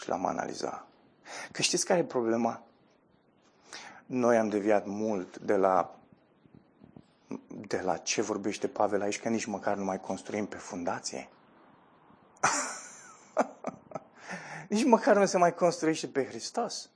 [0.00, 0.86] și l-am analizat.
[1.50, 2.62] Că știți care e problema?
[4.06, 5.98] Noi am deviat mult de la,
[7.48, 11.28] de la ce vorbește Pavel aici, că nici măcar nu mai construim pe fundație.
[14.68, 16.90] nici măcar nu se mai construiește pe Hristos.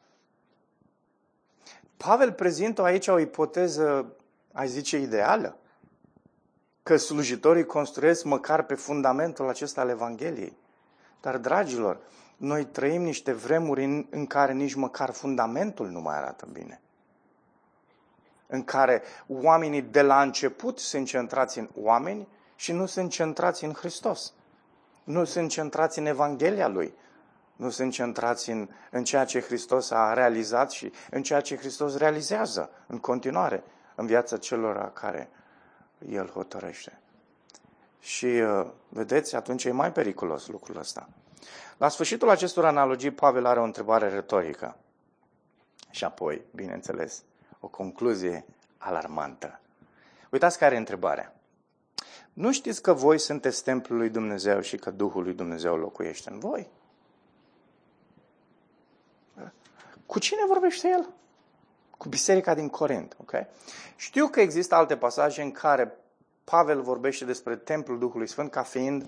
[1.96, 4.16] Pavel prezintă aici o ipoteză,
[4.52, 5.58] ai zice, ideală
[6.86, 10.56] că slujitorii construiesc măcar pe fundamentul acesta al Evangheliei.
[11.20, 11.98] Dar, dragilor,
[12.36, 16.80] noi trăim niște vremuri în, în care nici măcar fundamentul nu mai arată bine.
[18.46, 23.72] În care oamenii de la început sunt centrați în oameni și nu sunt centrați în
[23.72, 24.32] Hristos.
[25.04, 26.94] Nu sunt centrați în Evanghelia Lui.
[27.56, 31.96] Nu sunt centrați în, în ceea ce Hristos a realizat și în ceea ce Hristos
[31.96, 33.62] realizează în continuare
[33.94, 35.30] în viața celor care
[36.08, 37.00] el hotărăște.
[38.00, 41.08] Și uh, vedeți, atunci e mai periculos lucrul ăsta.
[41.76, 44.76] La sfârșitul acestor analogii, Pavel are o întrebare retorică.
[45.90, 47.22] Și apoi, bineînțeles,
[47.60, 48.44] o concluzie
[48.78, 49.60] alarmantă.
[50.30, 51.34] Uitați care e întrebarea.
[52.32, 56.38] Nu știți că voi sunteți templul lui Dumnezeu și că Duhul lui Dumnezeu locuiește în
[56.38, 56.70] voi?
[60.06, 61.08] Cu cine vorbește el?
[61.96, 63.16] Cu biserica din Corint.
[63.20, 63.46] Okay?
[63.96, 65.96] Știu că există alte pasaje în care
[66.44, 69.06] Pavel vorbește despre templul Duhului Sfânt ca fiind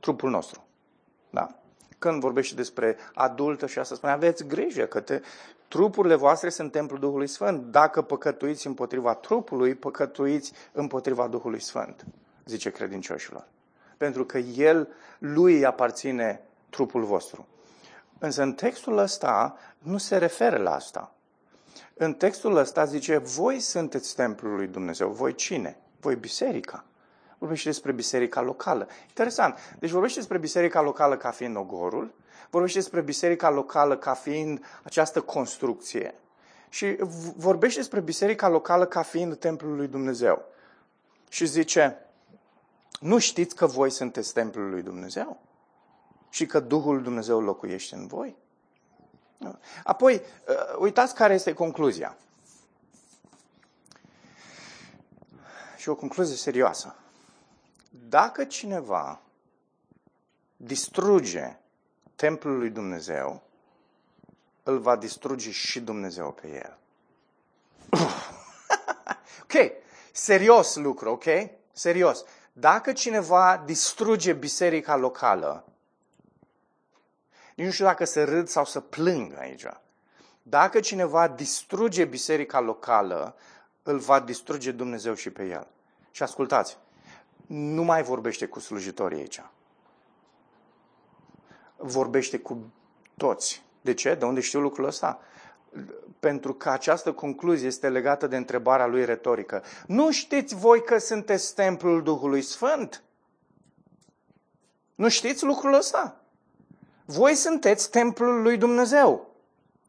[0.00, 0.66] trupul nostru.
[1.30, 1.54] Da?
[1.98, 5.20] Când vorbește despre adultă și asta spune, aveți grijă că te,
[5.68, 7.62] trupurile voastre sunt templul Duhului Sfânt.
[7.62, 12.04] Dacă păcătuiți împotriva trupului, păcătuiți împotriva Duhului Sfânt,
[12.44, 13.46] zice credincioșilor.
[13.96, 17.46] Pentru că El, lui aparține trupul vostru.
[18.18, 21.12] Însă în textul ăsta nu se referă la asta.
[22.00, 25.10] În textul ăsta zice, voi sunteți templul lui Dumnezeu.
[25.10, 25.78] Voi cine?
[26.00, 26.84] Voi biserica.
[27.38, 28.88] Vorbește despre biserica locală.
[29.08, 29.76] Interesant.
[29.78, 32.14] Deci vorbește despre biserica locală ca fiind ogorul,
[32.50, 36.14] vorbește despre biserica locală ca fiind această construcție
[36.68, 36.96] și
[37.36, 40.44] vorbește despre biserica locală ca fiind templul lui Dumnezeu.
[41.28, 41.96] Și zice,
[43.00, 45.40] nu știți că voi sunteți templul lui Dumnezeu?
[46.30, 48.36] Și că Duhul Dumnezeu locuiește în voi?
[49.84, 52.16] Apoi, uh, uitați care este concluzia.
[55.76, 56.96] Și o concluzie serioasă.
[57.90, 59.20] Dacă cineva
[60.56, 61.56] distruge
[62.14, 63.42] templul lui Dumnezeu,
[64.62, 66.78] îl va distruge și Dumnezeu pe el.
[69.42, 69.72] ok,
[70.12, 71.24] serios lucru, ok?
[71.72, 72.24] Serios.
[72.52, 75.64] Dacă cineva distruge biserica locală,
[77.58, 79.64] nici nu știu dacă să râd sau să plâng aici.
[80.42, 83.36] Dacă cineva distruge biserica locală,
[83.82, 85.66] îl va distruge Dumnezeu și pe el.
[86.10, 86.78] Și ascultați,
[87.46, 89.42] nu mai vorbește cu slujitorii aici.
[91.76, 92.72] Vorbește cu
[93.16, 93.62] toți.
[93.80, 94.14] De ce?
[94.14, 95.20] De unde știu lucrul ăsta?
[96.20, 99.62] Pentru că această concluzie este legată de întrebarea lui retorică.
[99.86, 103.02] Nu știți voi că sunteți templul Duhului Sfânt?
[104.94, 106.22] Nu știți lucrul ăsta?
[107.10, 109.26] Voi sunteți templul lui Dumnezeu.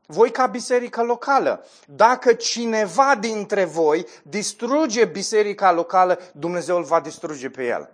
[0.05, 1.65] Voi ca biserică locală.
[1.88, 7.89] Dacă cineva dintre voi distruge biserica locală, Dumnezeu îl va distruge pe el.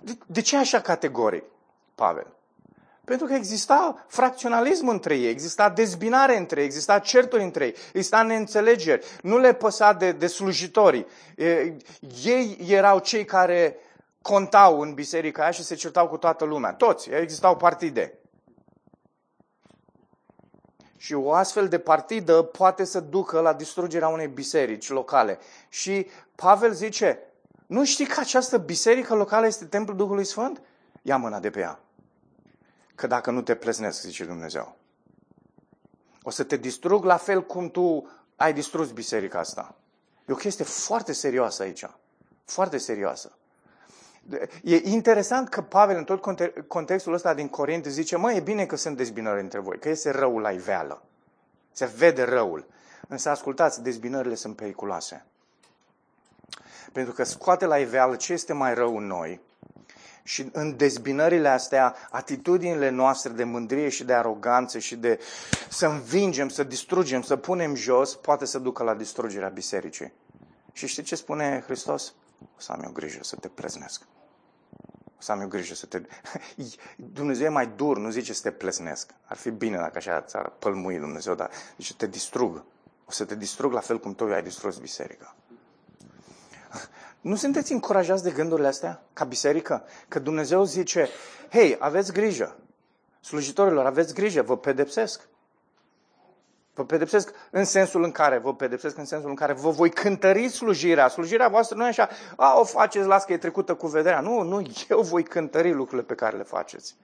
[0.00, 1.44] De, de ce așa categoric,
[1.94, 2.26] Pavel?
[3.04, 8.22] Pentru că exista fracționalism între ei, exista dezbinare între ei, exista certuri între ei, exista
[8.22, 9.06] neînțelegeri.
[9.22, 11.06] Nu le păsa de, de slujitorii.
[12.24, 13.76] Ei erau cei care
[14.22, 16.72] contau în biserica aia și se certau cu toată lumea.
[16.72, 18.18] Toți, existau partide.
[20.96, 25.38] Și o astfel de partidă poate să ducă la distrugerea unei biserici locale.
[25.68, 27.18] Și Pavel zice,
[27.66, 30.62] nu știi că această biserică locală este templul Duhului Sfânt?
[31.02, 31.80] Ia mâna de pe ea.
[32.94, 34.76] Că dacă nu te pleznesc, zice Dumnezeu,
[36.22, 39.74] o să te distrug la fel cum tu ai distrus biserica asta.
[40.28, 41.86] E o chestie foarte serioasă aici.
[42.44, 43.32] Foarte serioasă.
[44.62, 46.20] E interesant că Pavel, în tot
[46.66, 50.10] contextul ăsta din Corint, zice, mă, e bine că sunt dezbinări între voi, că este
[50.10, 51.02] răul la iveală.
[51.72, 52.66] Se vede răul.
[53.08, 55.24] Însă, ascultați, dezbinările sunt periculoase.
[56.92, 59.40] Pentru că scoate la iveală ce este mai rău în noi
[60.22, 65.20] și în dezbinările astea, atitudinile noastre de mândrie și de aroganță și de
[65.68, 70.12] să învingem, să distrugem, să punem jos, poate să ducă la distrugerea bisericii.
[70.72, 72.14] Și știți ce spune Hristos?
[72.56, 74.02] O să am eu grijă să te preznesc.
[75.18, 76.02] O să am eu grijă să te...
[76.96, 79.10] Dumnezeu e mai dur, nu zice să te plesnesc.
[79.24, 82.64] Ar fi bine dacă așa ți-ar pălmui Dumnezeu, dar zice te distrug.
[83.04, 85.36] O să te distrug la fel cum tu ai distrus biserica.
[87.20, 89.84] Nu sunteți încurajați de gândurile astea ca biserică?
[90.08, 91.08] Că Dumnezeu zice,
[91.50, 92.56] hei, aveți grijă,
[93.20, 95.28] slujitorilor, aveți grijă, vă pedepsesc.
[96.74, 100.48] Vă pedepsesc în sensul în care, vă pedepsesc în sensul în care vă voi cântări
[100.48, 101.08] slujirea.
[101.08, 104.20] Slujirea voastră nu e așa, a, o faceți, las că e trecută cu vederea.
[104.20, 106.96] Nu, nu, eu voi cântări lucrurile pe care le faceți.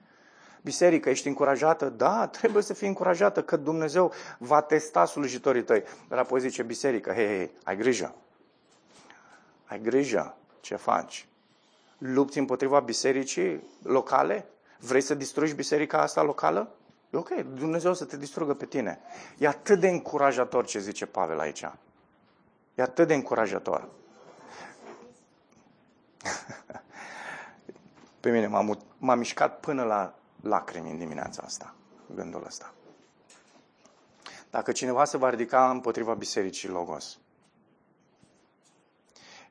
[0.61, 1.89] Biserică, ești încurajată?
[1.89, 5.83] Da, trebuie să fii încurajată că Dumnezeu va testa slujitorii tăi.
[6.07, 8.15] Dar apoi zice biserică, hei, hei, ai grijă.
[9.65, 11.27] Ai grijă ce faci.
[11.97, 14.45] Lupți împotriva bisericii locale?
[14.79, 16.71] Vrei să distrugi biserica asta locală?
[17.09, 18.99] E ok, Dumnezeu să te distrugă pe tine.
[19.37, 21.61] E atât de încurajator ce zice Pavel aici.
[22.75, 23.89] E atât de încurajator.
[28.19, 31.75] pe mine m-a, m-a mișcat până la lacrimi în dimineața asta,
[32.15, 32.73] gândul ăsta.
[34.49, 37.17] Dacă cineva se va ridica împotriva bisericii Logos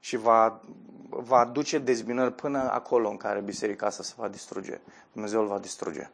[0.01, 0.61] și va,
[1.09, 4.81] va duce dezbinări până acolo în care biserica asta se va distruge,
[5.13, 6.11] Dumnezeu îl va distruge.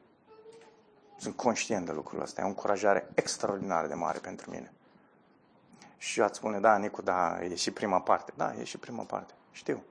[1.17, 2.41] Sunt conștient de lucrul ăsta.
[2.41, 4.73] E o încurajare extraordinar de mare pentru mine.
[5.97, 8.33] Și ați spune, da, Nicu, da, e și prima parte.
[8.37, 9.35] Da, e și prima parte.
[9.51, 9.83] Știu.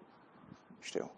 [0.80, 1.12] Știu.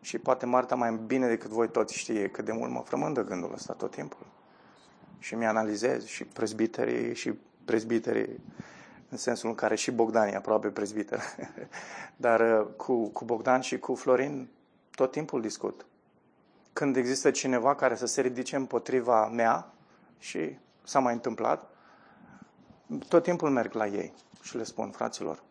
[0.00, 3.52] Și poate Marta mai bine decât voi toți știe cât de mult mă frămândă gândul
[3.52, 4.26] ăsta tot timpul.
[5.18, 7.32] Și mi-analizez și prezbiterii și
[7.64, 8.40] prezbiterii
[9.08, 11.20] în sensul în care și Bogdan e aproape prezbiter.
[12.16, 14.48] Dar uh, cu, cu Bogdan și cu Florin
[14.90, 15.86] tot timpul discut
[16.74, 19.72] când există cineva care să se ridice împotriva mea
[20.18, 21.70] și s-a mai întâmplat,
[23.08, 25.42] tot timpul merg la ei și le spun, fraților,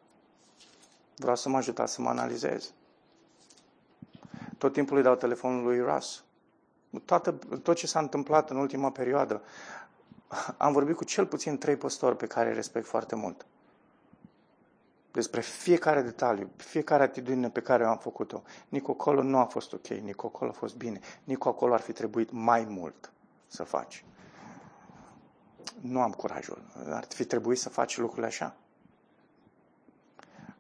[1.15, 2.73] vreau să mă ajutați să mă analizez.
[4.57, 6.23] Tot timpul îi dau telefonul lui Ras.
[7.05, 7.31] Toată,
[7.63, 9.41] tot ce s-a întâmplat în ultima perioadă,
[10.57, 13.45] am vorbit cu cel puțin trei păstori pe care îi respect foarte mult
[15.13, 18.41] despre fiecare detaliu, fiecare atitudine pe care eu am făcut-o.
[18.69, 21.91] Nici acolo nu a fost ok, nici acolo a fost bine, nici acolo ar fi
[21.91, 23.11] trebuit mai mult
[23.47, 24.05] să faci.
[25.81, 26.61] Nu am curajul.
[26.89, 28.55] Ar fi trebuit să faci lucrurile așa.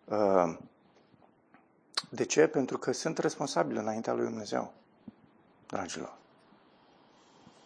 [0.05, 0.57] Uh,
[2.09, 2.47] de ce?
[2.47, 4.73] Pentru că sunt responsabil înaintea lui Dumnezeu,
[5.67, 6.17] dragilor.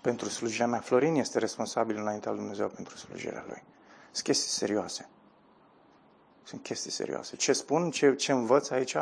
[0.02, 0.80] pentru slujirea mea.
[0.80, 3.64] Florin este responsabil înaintea lui Dumnezeu pentru slujirea lui.
[4.12, 5.10] Sunt chestii serioase.
[6.48, 7.36] Sunt chestii serioase.
[7.36, 8.96] Ce spun, ce, ce învăț aici,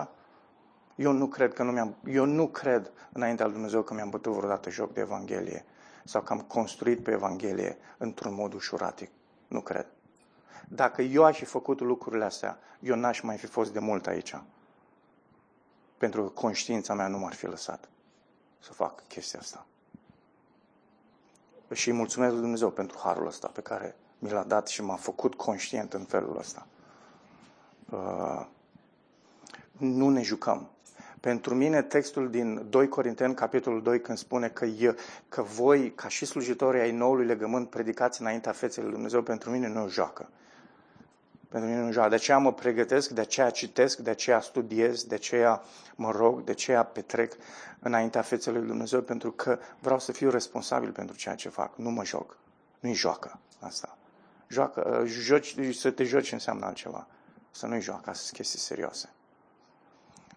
[0.96, 4.34] eu nu cred că nu mi-am, eu nu cred înaintea lui Dumnezeu că mi-am bătut
[4.34, 5.66] vreodată joc de Evanghelie
[6.04, 9.10] sau că am construit pe Evanghelie într-un mod ușuratic.
[9.48, 9.88] Nu cred.
[10.68, 14.36] Dacă eu aș fi făcut lucrurile astea, eu n-aș mai fi fost de mult aici.
[15.98, 17.90] Pentru că conștiința mea nu m-ar fi lăsat
[18.60, 19.66] să fac chestia asta.
[21.74, 24.96] Și îi mulțumesc lui Dumnezeu pentru harul ăsta pe care mi l-a dat și m-a
[24.96, 26.68] făcut conștient în felul ăsta.
[27.90, 28.46] Uh,
[29.78, 30.70] nu ne jucăm.
[31.20, 34.96] Pentru mine, textul din 2 Corinteni, capitolul 2, când spune că, eu,
[35.30, 39.68] că voi, ca și slujitorii ai noului legământ, predicați înaintea feței lui Dumnezeu, pentru mine
[39.68, 40.30] nu joacă.
[41.50, 42.10] Pentru mine nu joacă.
[42.10, 45.62] De aceea mă pregătesc, de aceea citesc, de aceea studiez, de aceea
[45.96, 47.34] mă rog, de aceea petrec
[47.80, 51.78] înaintea feței lui Dumnezeu, pentru că vreau să fiu responsabil pentru ceea ce fac.
[51.78, 52.38] Nu mă joc.
[52.80, 53.98] Nu-i joacă asta.
[54.48, 57.08] Joacă, joci, să te joci înseamnă altceva.
[57.56, 59.10] Să nu-i joacă, asta sunt chestii serioase.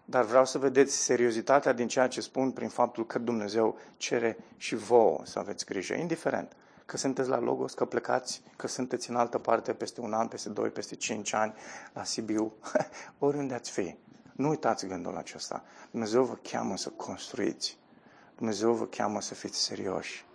[0.05, 4.75] Dar vreau să vedeți seriozitatea din ceea ce spun prin faptul că Dumnezeu cere și
[4.75, 6.55] vouă să aveți grijă, indiferent
[6.85, 10.49] că sunteți la Logos, că plecați, că sunteți în altă parte peste un an, peste
[10.49, 11.53] doi, peste cinci ani,
[11.93, 12.53] la Sibiu,
[13.19, 13.95] oriunde ați fi.
[14.33, 15.63] Nu uitați gândul acesta.
[15.91, 17.77] Dumnezeu vă cheamă să construiți.
[18.35, 20.25] Dumnezeu vă cheamă să fiți serioși.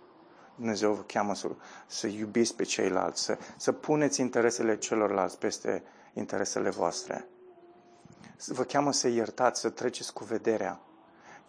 [0.55, 1.47] Dumnezeu vă cheamă să,
[1.87, 5.83] să iubiți pe ceilalți, să, să puneți interesele celorlalți peste
[6.15, 7.27] interesele voastre
[8.47, 10.79] vă cheamă să iertați, să treceți cu vederea.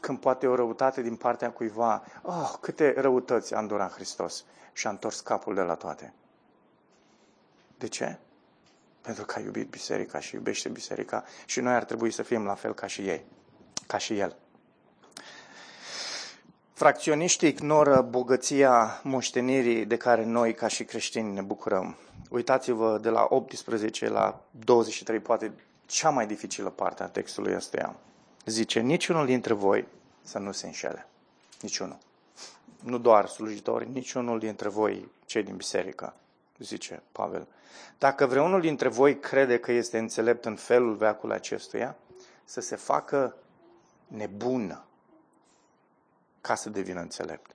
[0.01, 4.91] Când poate o răutate din partea cuiva, oh, câte răutăți a îndurat Hristos și a
[4.91, 6.14] întors capul de la toate.
[7.79, 8.19] De ce?
[9.01, 12.55] Pentru că a iubit biserica și iubește biserica și noi ar trebui să fim la
[12.55, 13.25] fel ca și ei,
[13.87, 14.37] ca și el.
[16.77, 21.97] Fracționiștii ignoră bogăția moștenirii de care noi, ca și creștini, ne bucurăm.
[22.31, 25.53] Uitați-vă de la 18 la 23, poate
[25.87, 27.97] cea mai dificilă parte a textului ăsta.
[28.45, 29.87] Zice, niciunul dintre voi
[30.22, 31.07] să nu se înșele.
[31.61, 31.99] Niciunul.
[32.83, 36.14] Nu doar slujitori, niciunul dintre voi, cei din biserică,
[36.59, 37.47] zice Pavel.
[37.99, 41.97] Dacă vreunul dintre voi crede că este înțelept în felul veacul acestuia,
[42.45, 43.37] să se facă
[44.07, 44.87] nebună
[46.47, 47.51] ca să devină înțelept.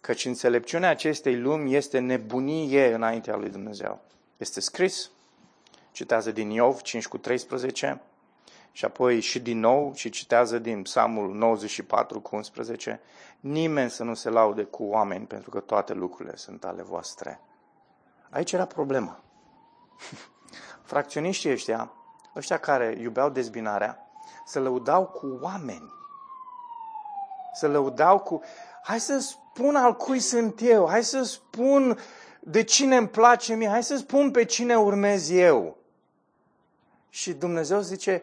[0.00, 4.00] Căci înțelepciunea acestei lumi este nebunie înaintea lui Dumnezeu.
[4.36, 5.10] Este scris,
[5.92, 8.00] citează din Iov 5 cu 13
[8.72, 13.00] și apoi și din nou și citează din Psalmul 94 cu 11.
[13.40, 17.40] Nimeni să nu se laude cu oameni pentru că toate lucrurile sunt ale voastre.
[18.30, 19.20] Aici era problema.
[20.90, 21.92] Fracționiștii ăștia,
[22.36, 24.10] ăștia care iubeau dezbinarea,
[24.44, 25.92] se lăudau cu oameni.
[27.54, 28.42] Se lăudau cu,
[28.82, 31.98] hai să spun al cui sunt eu, hai să spun
[32.40, 35.76] de cine îmi place mie, hai să spun pe cine urmez eu.
[37.08, 38.22] Și Dumnezeu zice,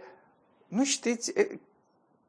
[0.67, 1.33] nu știți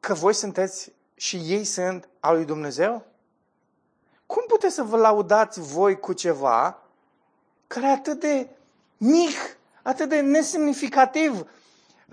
[0.00, 3.04] că voi sunteți și ei sunt al lui Dumnezeu?
[4.26, 6.82] Cum puteți să vă laudați voi cu ceva
[7.66, 8.48] care e atât de
[8.96, 11.46] mic, atât de nesemnificativ?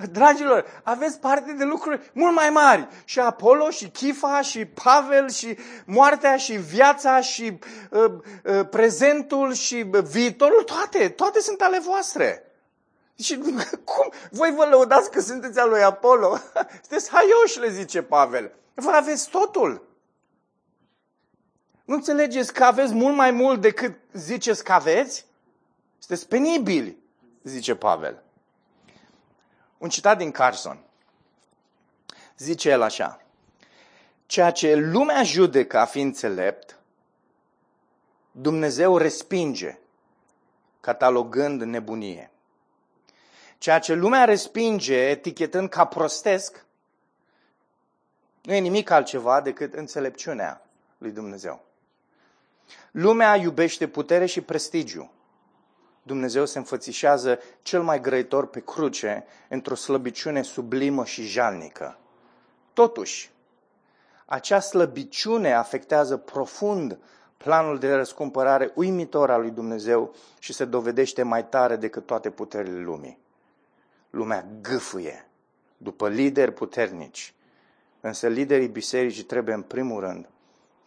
[0.08, 2.88] Dragilor, aveți parte de lucruri mult mai mari.
[3.06, 8.12] Și Apollo, și Chifa, și Pavel, și moartea, și viața, și uh,
[8.44, 12.44] uh, prezentul, și viitorul, toate, toate sunt ale voastre.
[13.18, 13.38] Și
[13.92, 14.12] cum?
[14.32, 16.38] Voi vă lăudați că sunteți al lui Apollo?
[16.82, 18.52] Sunteți haioși, le zice Pavel.
[18.74, 19.88] Vă aveți totul.
[21.86, 25.26] Nu înțelegeți că aveți mult mai mult decât ziceți că aveți?
[25.98, 26.98] Sunteți penibili,
[27.44, 28.24] zice Pavel.
[29.80, 30.84] Un citat din Carson.
[32.38, 33.22] Zice el așa.
[34.26, 36.80] Ceea ce lumea judecă a fi înțelept,
[38.32, 39.80] Dumnezeu respinge,
[40.80, 42.32] catalogând nebunie.
[43.58, 46.66] Ceea ce lumea respinge etichetând ca prostesc,
[48.42, 50.66] nu e nimic altceva decât înțelepciunea
[50.98, 51.66] lui Dumnezeu.
[52.92, 55.12] Lumea iubește putere și prestigiu.
[56.10, 61.98] Dumnezeu se înfățișează cel mai grăitor pe cruce într-o slăbiciune sublimă și jalnică.
[62.74, 63.32] Totuși,
[64.26, 66.98] acea slăbiciune afectează profund
[67.38, 72.80] planul de răscumpărare uimitor al lui Dumnezeu și se dovedește mai tare decât toate puterile
[72.80, 73.20] lumii
[74.10, 75.28] lumea gâfâie
[75.78, 77.34] după lideri puternici.
[78.02, 80.30] Însă liderii bisericii trebuie în primul rând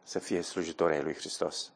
[0.03, 1.73] să fie slujitori ai lui Hristos.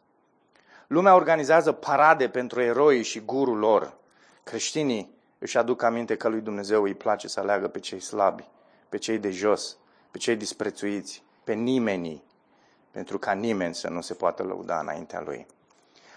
[0.87, 3.97] Lumea organizează parade pentru eroi și gurul lor.
[4.43, 8.49] Creștinii își aduc aminte că lui Dumnezeu îi place să aleagă pe cei slabi,
[8.89, 9.77] pe cei de jos,
[10.11, 12.23] pe cei disprețuiți, pe nimeni,
[12.91, 15.47] pentru ca nimeni să nu se poată lăuda înaintea lui.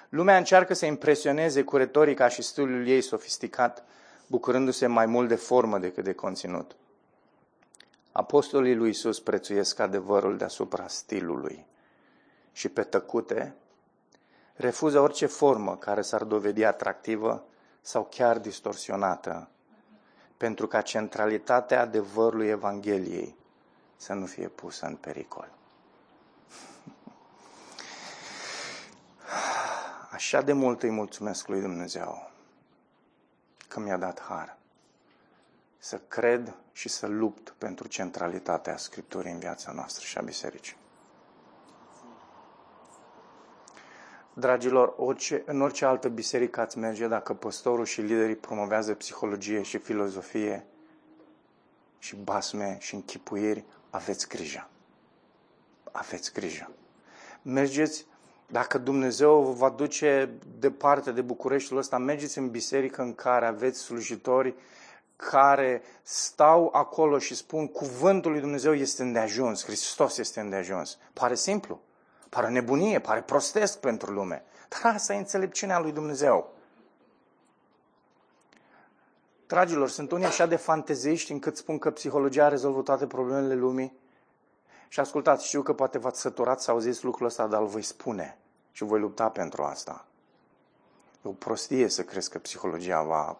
[0.09, 3.83] Lumea încearcă să impresioneze cu retorica și stilul ei sofisticat,
[4.27, 6.75] bucurându-se mai mult de formă decât de conținut.
[8.11, 11.65] Apostolii lui Isus prețuiesc adevărul deasupra stilului
[12.51, 13.55] și pe tăcute
[14.59, 17.43] refuză orice formă care s-ar dovedi atractivă
[17.81, 19.49] sau chiar distorsionată,
[20.37, 23.35] pentru ca centralitatea adevărului Evangheliei
[23.95, 25.51] să nu fie pusă în pericol.
[30.11, 32.31] Așa de mult îi mulțumesc lui Dumnezeu
[33.67, 34.57] că mi-a dat har
[35.77, 40.78] să cred și să lupt pentru centralitatea Scripturii în viața noastră și a bisericii.
[44.39, 49.77] Dragilor, orice, în orice altă biserică ați merge, dacă păstorul și liderii promovează psihologie și
[49.77, 50.65] filozofie
[51.99, 54.69] și basme și închipuiri, aveți grijă.
[55.91, 56.71] Aveți grijă.
[57.41, 58.05] Mergeți,
[58.47, 60.29] dacă Dumnezeu vă va duce
[60.59, 64.55] departe de Bucureștiul ăsta, mergeți în biserică în care aveți slujitori
[65.15, 70.97] care stau acolo și spun cuvântul lui Dumnezeu este îndeajuns, Hristos este îndeajuns.
[71.13, 71.81] Pare simplu,
[72.29, 76.53] pare nebunie, pare prostesc pentru lume, dar asta e înțelepciunea lui Dumnezeu.
[79.47, 83.97] Dragilor, sunt unii așa de fanteziști încât spun că psihologia rezolvă toate problemele lumii.
[84.87, 88.37] Și ascultați, știu că poate v-ați săturat să auziți lucrul ăsta, dar îl voi spune
[88.71, 90.05] și voi lupta pentru asta.
[91.25, 93.37] E o prostie să crezi că psihologia va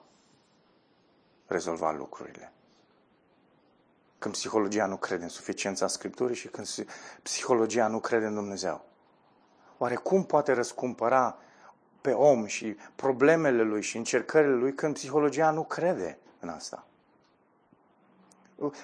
[1.47, 2.53] rezolva lucrurile.
[4.20, 6.67] Când psihologia nu crede în suficiența Scripturii și când
[7.24, 8.86] psihologia nu crede în Dumnezeu.
[9.78, 11.38] Oare cum poate răscumpăra
[12.01, 16.84] pe om și problemele lui și încercările lui când psihologia nu crede în asta?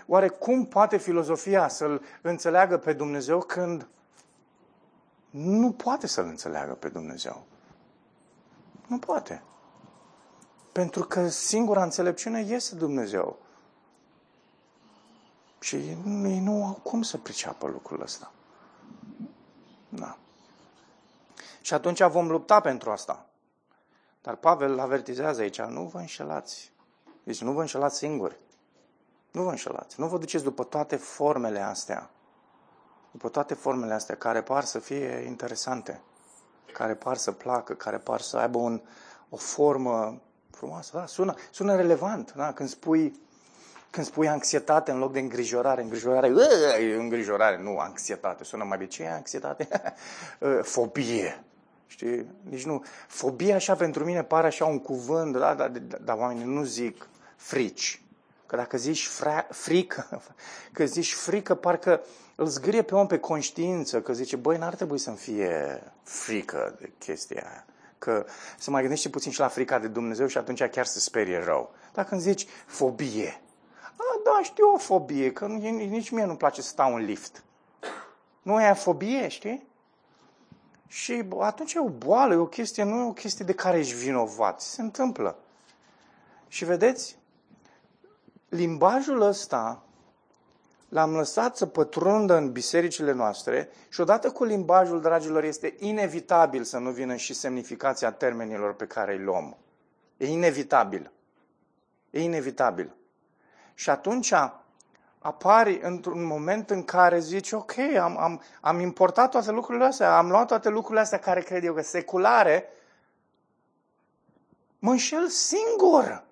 [0.07, 3.87] Oare cum poate filozofia să-L înțeleagă pe Dumnezeu când
[5.29, 7.45] nu poate să-L înțeleagă pe Dumnezeu?
[8.87, 9.43] Nu poate.
[10.71, 13.44] Pentru că singura înțelepciune este Dumnezeu.
[15.65, 15.75] Și
[16.23, 18.31] ei nu au cum să priceapă lucrul ăsta.
[19.89, 20.17] Da.
[21.61, 23.25] Și atunci vom lupta pentru asta.
[24.21, 26.71] Dar Pavel avertizează aici, nu vă înșelați.
[27.23, 28.39] Deci nu vă înșelați singuri.
[29.31, 29.99] Nu vă înșelați.
[29.99, 32.09] Nu vă duceți după toate formele astea.
[33.11, 36.01] După toate formele astea care par să fie interesante,
[36.73, 38.81] care par să placă, care par să aibă un,
[39.29, 43.19] o formă frumoasă, da, sună, sună relevant, da, când spui,
[43.89, 46.33] când spui anxietate în loc de îngrijorare, îngrijorare,
[46.81, 49.67] e îngrijorare, nu anxietate, sună mai bine, ce e anxietate?
[50.73, 51.43] Fobie,
[51.87, 55.97] știi, nici nu, fobie așa pentru mine pare așa un cuvânt, da, dar da, da,
[56.03, 58.01] da, oamenii nu zic frici,
[58.45, 60.21] că dacă zici fra, frică,
[60.73, 62.01] că zici frică, parcă
[62.35, 66.91] îl zgârie pe om pe conștiință, că zice, băi, n-ar trebui să-mi fie frică de
[66.97, 67.65] chestia aia.
[67.97, 68.25] Că
[68.57, 71.73] să mai gândești puțin și la frica de Dumnezeu și atunci chiar se sperie rău.
[71.93, 73.41] Dacă îmi zici fobie,
[73.97, 77.43] a, da, știu o fobie, că nici mie nu-mi place să stau în lift.
[78.41, 79.67] Nu e fobie, știi?
[80.87, 83.95] Și atunci e o boală, e o chestie, nu e o chestie de care ești
[83.95, 84.61] vinovat.
[84.61, 85.37] Se întâmplă.
[86.47, 87.17] Și vedeți,
[88.49, 89.83] limbajul ăsta
[90.89, 96.77] l-am lăsat să pătrundă în bisericile noastre și odată cu limbajul, dragilor, este inevitabil să
[96.77, 99.57] nu vină și semnificația termenilor pe care îi luăm.
[100.17, 101.11] E inevitabil.
[102.09, 102.95] E inevitabil.
[103.75, 104.33] Și atunci
[105.19, 110.29] apari într-un moment în care zici, ok, am, am, am importat toate lucrurile astea, am
[110.29, 112.69] luat toate lucrurile astea care cred eu că seculare,
[114.79, 116.23] mă înșel singur.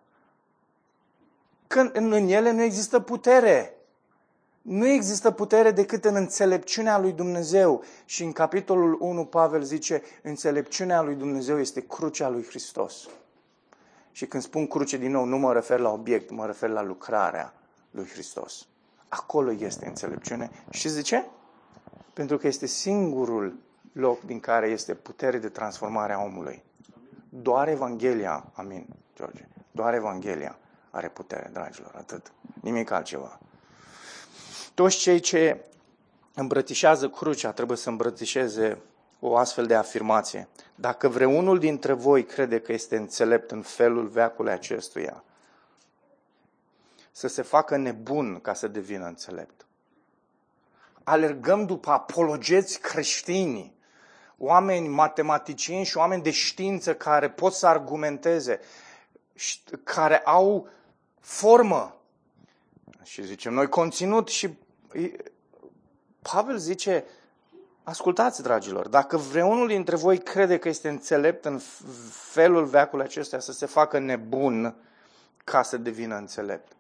[1.68, 3.78] Când în ele nu există putere.
[4.62, 7.84] Nu există putere decât în înțelepciunea lui Dumnezeu.
[8.06, 13.08] Și în capitolul 1 Pavel zice, înțelepciunea lui Dumnezeu este crucea lui Hristos.
[14.14, 17.54] Și când spun cruce din nou, nu mă refer la obiect, mă refer la lucrarea
[17.92, 18.68] lui Hristos.
[19.08, 20.50] Acolo este înțelepciune.
[20.70, 21.26] Și zice?
[22.14, 23.56] Pentru că este singurul
[23.94, 26.64] loc din care este putere de transformare a omului.
[27.30, 28.86] Doar Evanghelia, amin,
[29.16, 30.58] George, doar Evanghelia
[30.92, 32.32] are putere, dragilor, atât.
[32.62, 33.40] Nimic altceva.
[34.74, 35.66] Toți cei ce
[36.34, 38.78] îmbrățișează crucea trebuie să îmbrățișeze
[39.26, 40.48] o astfel de afirmație.
[40.76, 45.24] Dacă vreunul dintre voi crede că este înțelept în felul veacului acestuia,
[47.12, 49.66] să se facă nebun ca să devină înțelept.
[51.04, 53.74] Alergăm după apologeți creștini,
[54.38, 58.60] oameni matematicieni și oameni de știință care pot să argumenteze,
[59.84, 60.68] care au
[61.20, 61.96] formă.
[63.04, 64.58] Și zicem noi conținut și
[66.22, 67.06] Pavel zice,
[67.84, 71.60] Ascultați, dragilor, dacă vreunul dintre voi crede că este înțelept în
[72.10, 74.76] felul veacului acesta să se facă nebun
[75.44, 76.72] ca să devină înțelept.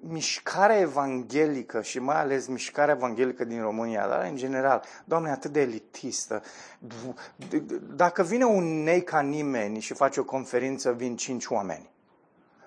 [0.00, 5.60] Mișcarea evanghelică și mai ales mișcarea evanghelică din România, dar în general, Doamne, atât de
[5.60, 6.42] elitistă.
[7.94, 11.90] Dacă vine un nei ca nimeni și face o conferință, vin cinci oameni.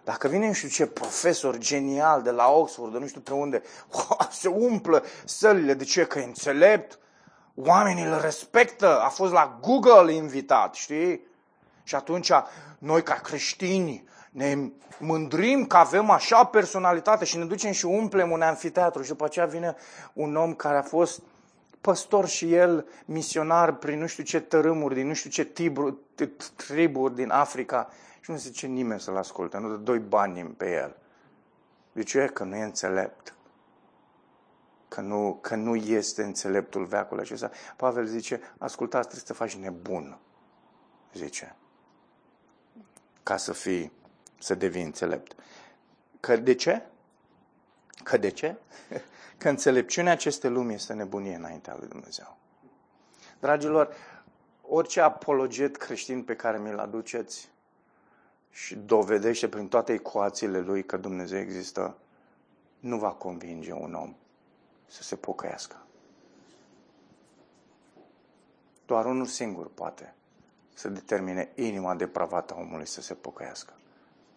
[0.04, 3.62] Dacă vine nu știu ce profesor genial de la Oxford, de nu știu pe unde,
[4.42, 5.74] se umplă sălile.
[5.74, 6.06] De ce?
[6.06, 7.00] Că e înțelept,
[7.56, 11.28] oamenii îl respectă, a fost la Google invitat, știi?
[11.84, 12.32] Și atunci
[12.78, 14.58] noi ca creștini ne
[15.00, 19.46] mândrim că avem așa personalitate și ne ducem și umplem un anfiteatru și după aceea
[19.46, 19.76] vine
[20.14, 21.22] un om care a fost
[21.82, 26.00] păstor și el misionar prin nu știu ce tărâmuri, din nu știu ce tibru,
[26.56, 27.90] triburi din Africa
[28.30, 30.96] și nu zice nimeni să-l asculte, nu dă doi bani pe el.
[31.92, 32.26] De ce?
[32.26, 33.34] Că nu e înțelept.
[34.88, 37.52] Că nu, că nu este înțeleptul veacului acesta.
[37.76, 40.20] Pavel zice, ascultați, trebuie să te faci nebun.
[41.14, 41.56] Zice.
[43.24, 43.92] Ca să fii,
[44.40, 45.36] să devii înțelept.
[46.20, 46.86] Că de ce?
[48.04, 48.56] Că de ce?
[49.38, 52.38] Că înțelepciunea acestei lumi este nebunie înaintea lui Dumnezeu.
[53.40, 53.96] Dragilor,
[54.62, 57.50] orice apologet creștin pe care mi-l aduceți,
[58.52, 61.98] și dovedește prin toate ecuațiile lui că Dumnezeu există,
[62.80, 64.16] nu va convinge un om
[64.88, 65.84] să se pocăiască.
[68.86, 70.14] Doar unul singur poate
[70.74, 73.74] să determine inima depravată a omului să se pocăiască.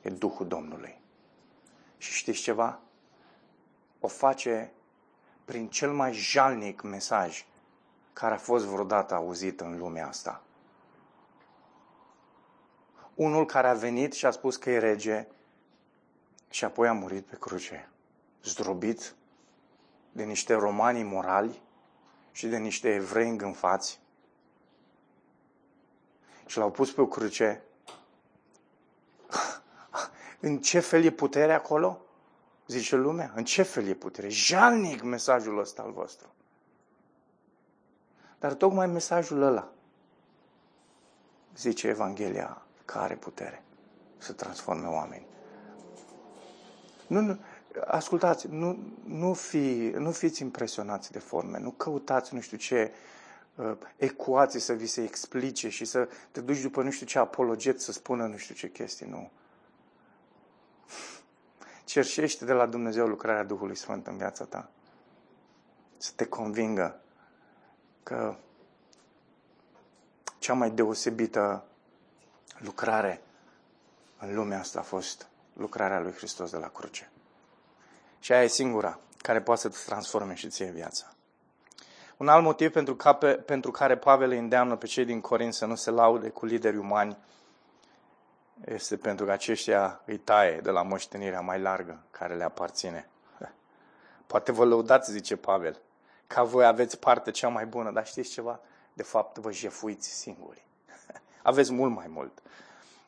[0.03, 1.01] E Duhul Domnului.
[1.99, 2.81] Și știți ceva?
[4.01, 4.73] O face
[5.45, 7.47] prin cel mai jalnic mesaj
[8.13, 10.43] care a fost vreodată auzit în lumea asta
[13.15, 15.27] unul care a venit și a spus că e rege
[16.51, 17.89] și apoi a murit pe cruce,
[18.43, 19.15] zdrobit
[20.13, 21.63] de niște romani morali
[22.33, 24.01] și de niște evrei îngânfați.
[26.47, 27.63] Și l-au pus pe o cruce.
[30.41, 32.01] În ce fel e puterea acolo?
[32.67, 33.33] Zice lumea.
[33.35, 34.29] În ce fel e putere?
[34.29, 36.35] Jalnic mesajul ăsta al vostru.
[38.39, 39.73] Dar tocmai mesajul ăla,
[41.57, 42.63] zice Evanghelia,
[42.93, 43.63] care are putere
[44.19, 45.27] să transforme oameni.
[47.07, 47.39] Nu, nu,
[47.87, 52.93] ascultați, nu, nu, fi, nu fiți impresionați de forme, nu căutați nu știu ce
[53.55, 57.81] uh, ecuații să vi se explice și să te duci după nu știu ce apologet
[57.81, 59.31] să spună nu știu ce chestii, nu.
[61.85, 64.71] Cerșește de la Dumnezeu lucrarea Duhului Sfânt în viața ta.
[65.97, 67.01] Să te convingă
[68.03, 68.35] că
[70.39, 71.65] cea mai deosebită
[72.63, 73.23] lucrare
[74.19, 77.11] în lumea asta a fost lucrarea lui Hristos de la cruce.
[78.19, 81.07] Și aia e singura care poate să te transforme și ție viața.
[82.17, 83.15] Un alt motiv pentru, ca,
[83.47, 86.77] pentru care Pavel îi îndeamnă pe cei din Corint să nu se laude cu lideri
[86.77, 87.19] umani
[88.65, 93.09] este pentru că aceștia îi taie de la moștenirea mai largă care le aparține.
[94.27, 95.81] Poate vă lăudați, zice Pavel,
[96.27, 98.61] ca voi aveți parte cea mai bună, dar știți ceva?
[98.93, 100.67] De fapt, vă jefuiți singuri.
[101.43, 102.43] Aveți mult mai mult.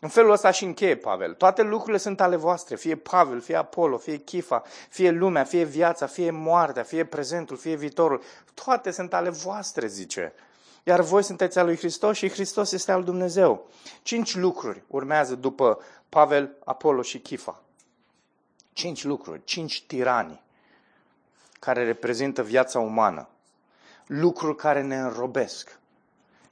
[0.04, 1.34] În felul ăsta și încheie Pavel.
[1.34, 6.06] Toate lucrurile sunt ale voastre, fie Pavel, fie Apollo, fie Chifa, fie lumea, fie viața,
[6.06, 8.22] fie moartea, fie prezentul, fie viitorul.
[8.64, 10.32] Toate sunt ale voastre, zice.
[10.82, 13.68] Iar voi sunteți al lui Hristos și Hristos este al Dumnezeu.
[14.02, 15.78] Cinci lucruri urmează după
[16.08, 17.62] Pavel, Apollo și Chifa.
[18.72, 20.42] Cinci lucruri, cinci tirani
[21.60, 23.28] care reprezintă viața umană.
[24.06, 25.78] Lucruri care ne înrobesc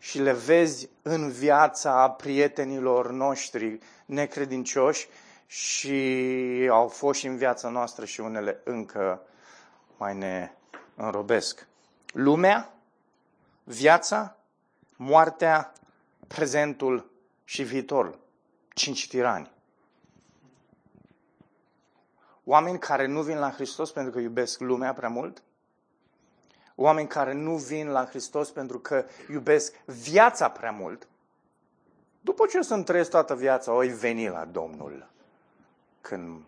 [0.02, 5.08] și le vezi în viața prietenilor noștri necredincioși
[5.46, 9.22] și au fost și în viața noastră și unele încă
[9.96, 10.52] mai ne
[10.94, 11.66] înrobesc.
[12.12, 12.74] Lumea,
[13.64, 14.36] viața,
[14.96, 15.72] moartea,
[16.26, 17.10] prezentul
[17.44, 18.18] și viitorul.
[18.74, 19.52] Cinci tirani.
[22.44, 25.42] Oameni care nu vin la Hristos pentru că iubesc lumea prea mult,
[26.74, 31.08] oameni care nu vin la Hristos pentru că iubesc viața prea mult,
[32.20, 35.10] după ce sunt trăiesc toată viața, oi veni la Domnul
[36.00, 36.42] când,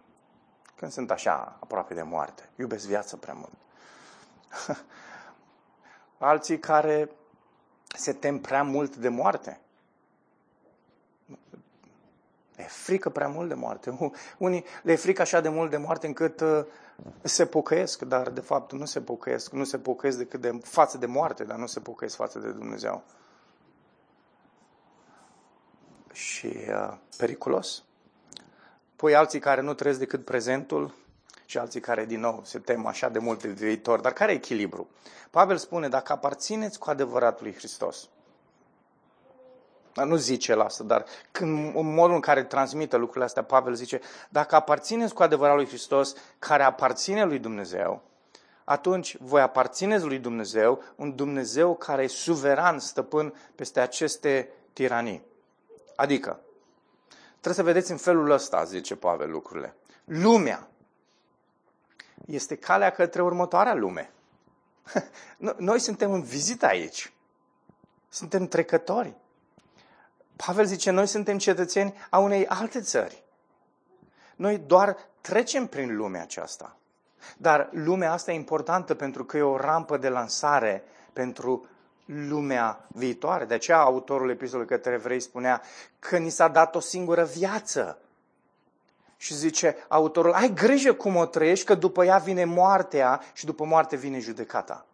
[0.76, 2.48] când sunt așa aproape de moarte.
[2.56, 3.52] Iubesc viața prea mult.
[6.18, 7.10] Alții care
[7.96, 9.60] se tem prea mult de moarte.
[12.56, 13.98] Le e frică prea mult de moarte.
[14.38, 16.64] Unii le e frică așa de mult de moarte încât uh,
[17.22, 19.52] se pocăiesc, dar de fapt nu se pocăiesc.
[19.52, 23.02] Nu se pocăiesc decât de față de moarte, dar nu se pocăiesc față de Dumnezeu.
[26.12, 27.82] Și uh, periculos.
[28.96, 30.94] Păi alții care nu trăiesc decât prezentul
[31.44, 34.00] și alții care, din nou, se tem așa de mult de viitor.
[34.00, 34.88] Dar care e echilibru?
[35.30, 38.13] Pavel spune, dacă aparțineți cu adevărat lui Hristos, dar
[40.02, 44.00] nu zice la asta, dar când, în modul în care transmite lucrurile astea, Pavel zice,
[44.28, 48.02] dacă aparțineți cu adevărat lui Hristos, care aparține lui Dumnezeu,
[48.64, 55.24] atunci voi aparțineți lui Dumnezeu, un Dumnezeu care e suveran, stăpân peste aceste tiranii.
[55.96, 56.40] Adică,
[57.30, 59.76] trebuie să vedeți în felul ăsta, zice Pavel lucrurile.
[60.04, 60.68] Lumea
[62.26, 64.12] este calea către următoarea lume.
[65.58, 67.12] Noi suntem în vizită aici.
[68.08, 69.14] Suntem trecători.
[70.36, 73.22] Pavel zice, noi suntem cetățeni a unei alte țări.
[74.36, 76.76] Noi doar trecem prin lumea aceasta.
[77.36, 81.66] Dar lumea asta e importantă pentru că e o rampă de lansare pentru
[82.04, 83.44] lumea viitoare.
[83.44, 85.62] De aceea autorul epistolului către evrei spunea
[85.98, 87.98] că ni s-a dat o singură viață.
[89.16, 93.64] Și zice autorul, ai grijă cum o trăiești, că după ea vine moartea și după
[93.64, 94.86] moarte vine judecata.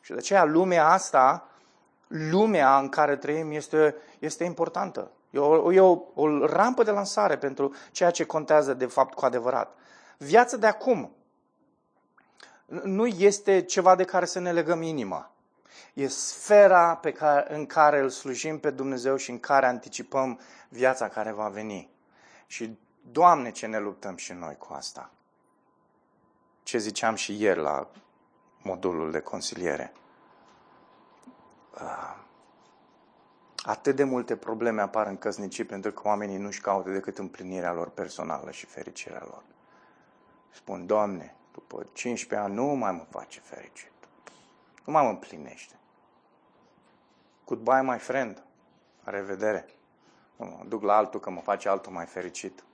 [0.00, 1.48] Și de aceea lumea asta,
[2.08, 5.10] lumea în care trăim este, este importantă.
[5.30, 9.24] E, o, e o, o rampă de lansare pentru ceea ce contează de fapt cu
[9.24, 9.76] adevărat.
[10.18, 11.12] Viața de acum
[12.82, 15.32] nu este ceva de care să ne legăm inima.
[15.94, 21.08] E sfera pe care, în care îl slujim pe Dumnezeu și în care anticipăm viața
[21.08, 21.90] care va veni.
[22.46, 22.78] Și,
[23.10, 25.10] Doamne, ce ne luptăm și noi cu asta.
[26.62, 27.88] Ce ziceam și ieri la
[28.62, 29.92] modulul de consiliere.
[31.78, 32.16] Ah,
[33.56, 37.88] atât de multe probleme apar în căsnicii pentru că oamenii nu-și caută decât împlinirea lor
[37.88, 39.42] personală și fericirea lor.
[40.50, 43.92] Spun, Doamne, după 15 ani nu mai mă face fericit.
[44.84, 45.74] Nu mai mă împlinește.
[47.44, 48.42] Goodbye, my friend.
[49.04, 49.66] La revedere.
[50.36, 52.64] Mă duc la altul că mă face altul mai fericit.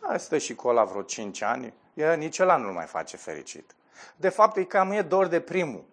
[0.00, 3.74] Asta și cu ăla vreo 5 ani, e, nici ăla nu mai face fericit.
[4.16, 5.84] De fapt, e cam e dor de primul.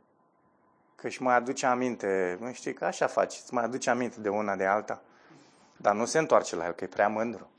[1.01, 4.29] Că își mai aduce aminte, nu știi că așa faci, îți mai aduce aminte de
[4.29, 5.01] una de alta.
[5.77, 7.49] Dar nu se întoarce la el, că e prea mândru.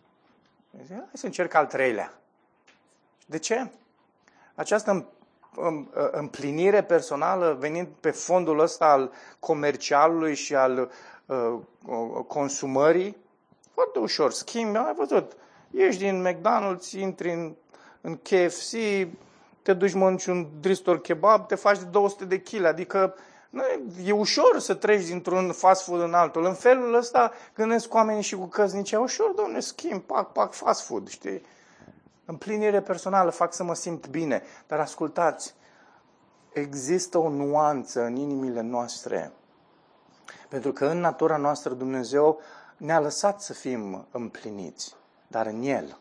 [0.80, 2.12] Zice, hai să încerc al treilea.
[3.26, 3.70] De ce?
[4.54, 5.06] Această
[6.10, 10.90] împlinire personală venind pe fondul ăsta al comercialului și al
[11.26, 11.58] uh,
[12.26, 13.16] consumării,
[13.74, 14.32] foarte ușor.
[14.32, 15.36] Schimbi, ai văzut,
[15.70, 17.54] ieși din McDonald's, intri în,
[18.00, 18.76] în KFC,
[19.62, 23.14] te duci mănânci un Bristol kebab, te faci de 200 de kg, adică nu,
[24.04, 26.44] e ușor să treci dintr-un fast food în altul.
[26.44, 31.08] În felul ăsta gândesc oamenii și cu căsnicia, ușor, domne, schimb, pac, pac, fast food,
[31.08, 31.42] știi?
[32.24, 34.42] Împlinire personală fac să mă simt bine.
[34.66, 35.54] Dar ascultați,
[36.52, 39.32] există o nuanță în inimile noastre.
[40.48, 42.40] Pentru că în natura noastră Dumnezeu
[42.76, 44.94] ne-a lăsat să fim împliniți,
[45.26, 45.98] dar în El.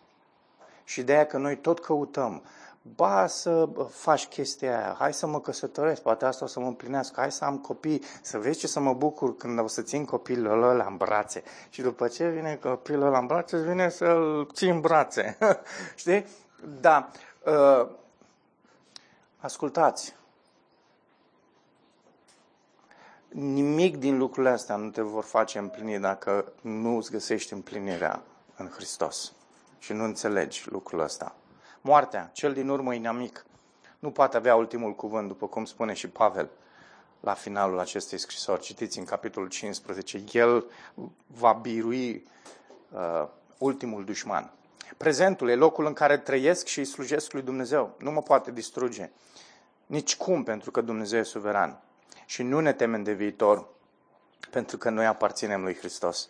[0.84, 2.44] Și de aia că noi tot căutăm
[2.82, 7.20] ba să faci chestia aia, hai să mă căsătoresc, poate asta o să mă împlinească,
[7.20, 10.64] hai să am copii, să vezi ce să mă bucur când o să țin copilul
[10.64, 11.44] ăla în brațe.
[11.70, 15.38] Și după ce vine copilul ăla în brațe, vine să-l țin în brațe.
[15.96, 16.26] Știi?
[16.82, 17.10] Da.
[17.46, 17.88] Uh,
[19.38, 20.16] ascultați.
[23.30, 28.22] Nimic din lucrurile astea nu te vor face împlini dacă nu îți găsești împlinirea
[28.58, 29.34] în Hristos.
[29.78, 31.36] Și nu înțelegi lucrul ăsta.
[31.82, 33.46] Moartea, cel din urmă inamic,
[34.00, 36.50] nu poate avea ultimul cuvânt, după cum spune și Pavel
[37.20, 38.62] la finalul acestei scrisori.
[38.62, 40.24] Citiți în capitolul 15.
[40.32, 40.66] El
[41.28, 42.28] va birui
[42.92, 43.28] uh,
[43.58, 44.52] ultimul dușman.
[44.98, 47.96] Prezentul e locul în care trăiesc și îi slujesc lui Dumnezeu.
[48.00, 49.10] Nu mă poate distruge.
[49.86, 51.82] Nici cum, pentru că Dumnezeu e suveran.
[52.26, 53.68] Și nu ne temem de viitor,
[54.50, 56.30] pentru că noi aparținem lui Hristos.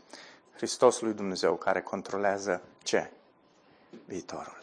[0.56, 3.12] Hristos lui Dumnezeu, care controlează ce?
[4.06, 4.61] Viitorul.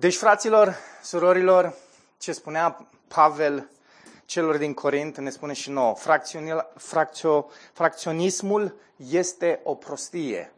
[0.00, 1.74] Deci, fraților, surorilor,
[2.18, 3.70] ce spunea Pavel
[4.24, 5.94] celor din Corint, ne spune și nouă,
[6.76, 10.52] fracțio, fracționismul este o prostie.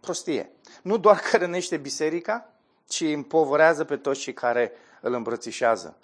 [0.00, 0.50] Prostie.
[0.82, 2.50] Nu doar că rănește biserica,
[2.86, 5.96] ci împovărează pe toți cei care îl îmbrățișează.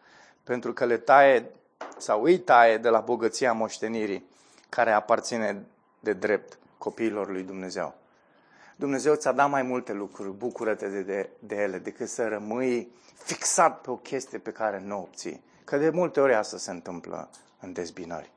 [0.42, 1.50] Pentru că le taie
[1.98, 4.28] sau îi taie de la bogăția moștenirii
[4.68, 5.64] care aparține
[6.00, 7.94] de drept copiilor lui Dumnezeu.
[8.76, 12.92] Dumnezeu ți-a dat mai multe lucruri, bucură-te de, de, de ele, decât să rămâi
[13.24, 15.44] fixat pe o chestie pe care nu o obții.
[15.64, 18.32] Că de multe ori asta se întâmplă în dezbinări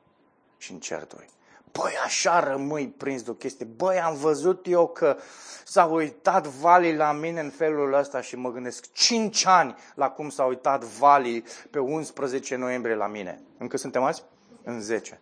[0.56, 1.28] și în certuri.
[1.72, 3.66] Băi, așa rămâi prins de o chestie.
[3.66, 5.16] Băi, am văzut eu că
[5.64, 10.28] s-a uitat Vali la mine în felul ăsta și mă gândesc 5 ani la cum
[10.28, 13.42] s-a uitat Vali pe 11 noiembrie la mine.
[13.58, 14.22] Încă suntem azi?
[14.62, 15.20] În 10.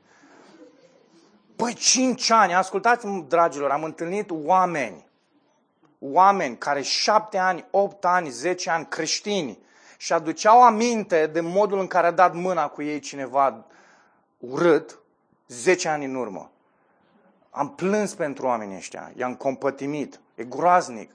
[1.56, 5.05] Păi, 5 ani, ascultați-mă, dragilor, am întâlnit oameni
[5.98, 9.58] oameni care șapte ani, opt ani, zece ani creștini
[9.96, 13.64] și aduceau aminte de modul în care a dat mâna cu ei cineva
[14.38, 14.98] urât
[15.48, 16.50] zece ani în urmă.
[17.50, 21.10] Am plâns pentru oamenii ăștia, i-am compătimit, e groaznic.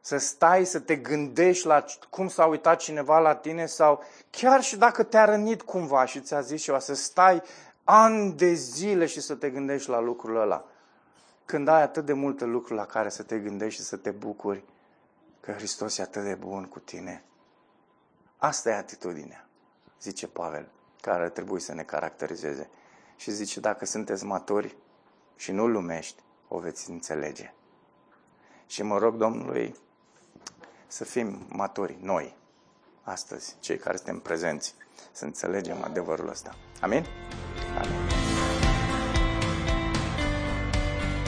[0.00, 4.76] Să stai să te gândești la cum s-a uitat cineva la tine sau chiar și
[4.76, 7.42] dacă te-a rănit cumva și ți-a zis ceva, să stai
[7.84, 10.64] ani de zile și să te gândești la lucrul ăla.
[11.48, 14.64] Când ai atât de multe lucruri la care să te gândești și să te bucuri
[15.40, 17.24] că Hristos e atât de bun cu tine.
[18.36, 19.48] Asta e atitudinea,
[20.00, 20.68] zice Pavel,
[21.00, 22.70] care ar trebui să ne caracterizeze.
[23.16, 24.76] Și zice, dacă sunteți maturi
[25.36, 27.54] și nu lumești, o veți înțelege.
[28.66, 29.76] Și mă rog Domnului
[30.86, 32.36] să fim maturi, noi,
[33.02, 34.74] astăzi, cei care suntem prezenți,
[35.12, 36.54] să înțelegem adevărul ăsta.
[36.80, 37.04] Amin?
[37.78, 38.17] Amin.